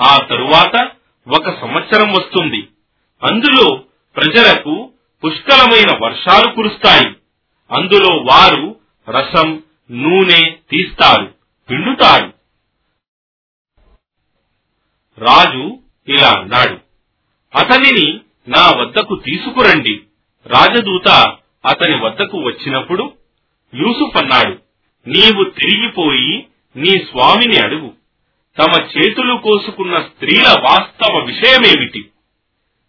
[0.00, 0.90] ఆ తరువాత
[1.28, 2.68] ఒక సంవత్సరం వస్తుంది.
[3.22, 3.82] అందులో
[4.16, 4.90] ప్రజలకు
[5.24, 7.14] పుష్కలమైన వర్షాలు కురుస్తాయి.
[7.72, 8.76] అందులో వారు
[9.08, 11.34] రసం నూనె తీస్తారు
[11.70, 12.35] పిండుతారు.
[15.18, 16.78] రాజు ఇలా అన్నాడు.
[17.58, 20.00] అతనిని నా వద్దకు తీసుకురండి.
[20.46, 21.08] రాజదూత
[21.66, 23.12] అతని వద్దకు వచ్చినప్పుడు
[23.74, 24.58] యూసుఫ్ అన్నాడు
[25.08, 26.46] నీవు తిరిగిపోయి
[26.76, 27.92] నీ స్వామిని అడుగు.
[28.58, 32.10] తమ చేతులు కోసుకున్న స్త్రీల వాస్తవ విషయమేమిటి?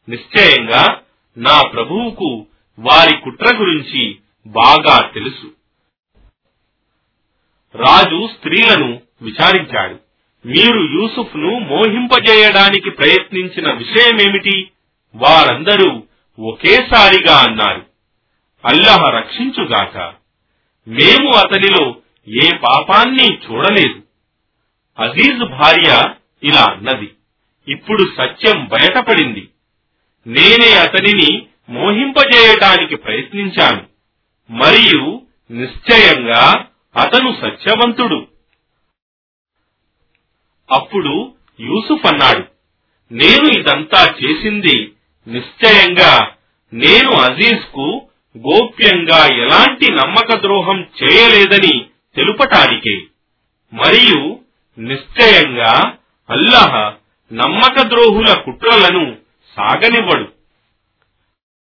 [0.10, 1.02] నిశ్చయంగా
[1.38, 2.46] నా ప్రభువుకు
[2.80, 4.18] వారి కుట్ర గురించి
[4.48, 5.52] బాగా తెలుసు.
[7.78, 10.07] రాజు స్త్రీలను విచారించాడు.
[10.48, 14.68] మీరు యూసుఫ్ను మోహింపజేయడానికి ప్రయత్నించిన విషయమేమిటి?
[15.16, 16.04] వారందరూ
[16.40, 17.86] ఒకేసారిగా అన్నారు
[18.66, 19.98] అల్లహ రక్షించుగాక.
[20.88, 21.96] మేము అతనిలో
[22.28, 24.02] ఏ పాపాన్ని చూడలేదు.
[25.04, 26.04] అజీజ్ భార్య
[26.44, 27.12] ఇలా అన్నది
[27.68, 29.48] ఇప్పుడు సత్యం బయటపడింది.
[30.28, 33.86] నేనే అతనిని మోహింపజేయటానికి ప్రయత్నించాను.
[34.52, 35.22] మరియు
[35.52, 38.37] నిశ్చయంగా అతను సత్యవంతుడు.
[40.72, 42.44] అప్పుడు యూసుఫ్ అన్నాడు
[43.12, 44.92] నేను ఇదంతా చేసింది
[45.28, 46.32] నిశ్చయంగా
[46.74, 48.02] నేను అజీజ్కు
[48.38, 53.02] గోప్యంగా ఎలాంటి నమ్మక ద్రోహం చేయలేదని తెలుపటానికే.
[53.74, 54.40] మరియు
[54.80, 55.94] నిశ్చయంగా
[56.30, 56.94] అల్లహ
[57.34, 59.18] నమ్మక ద్రోహుల కుట్రలను
[59.58, 60.37] సాగనివ్వడు.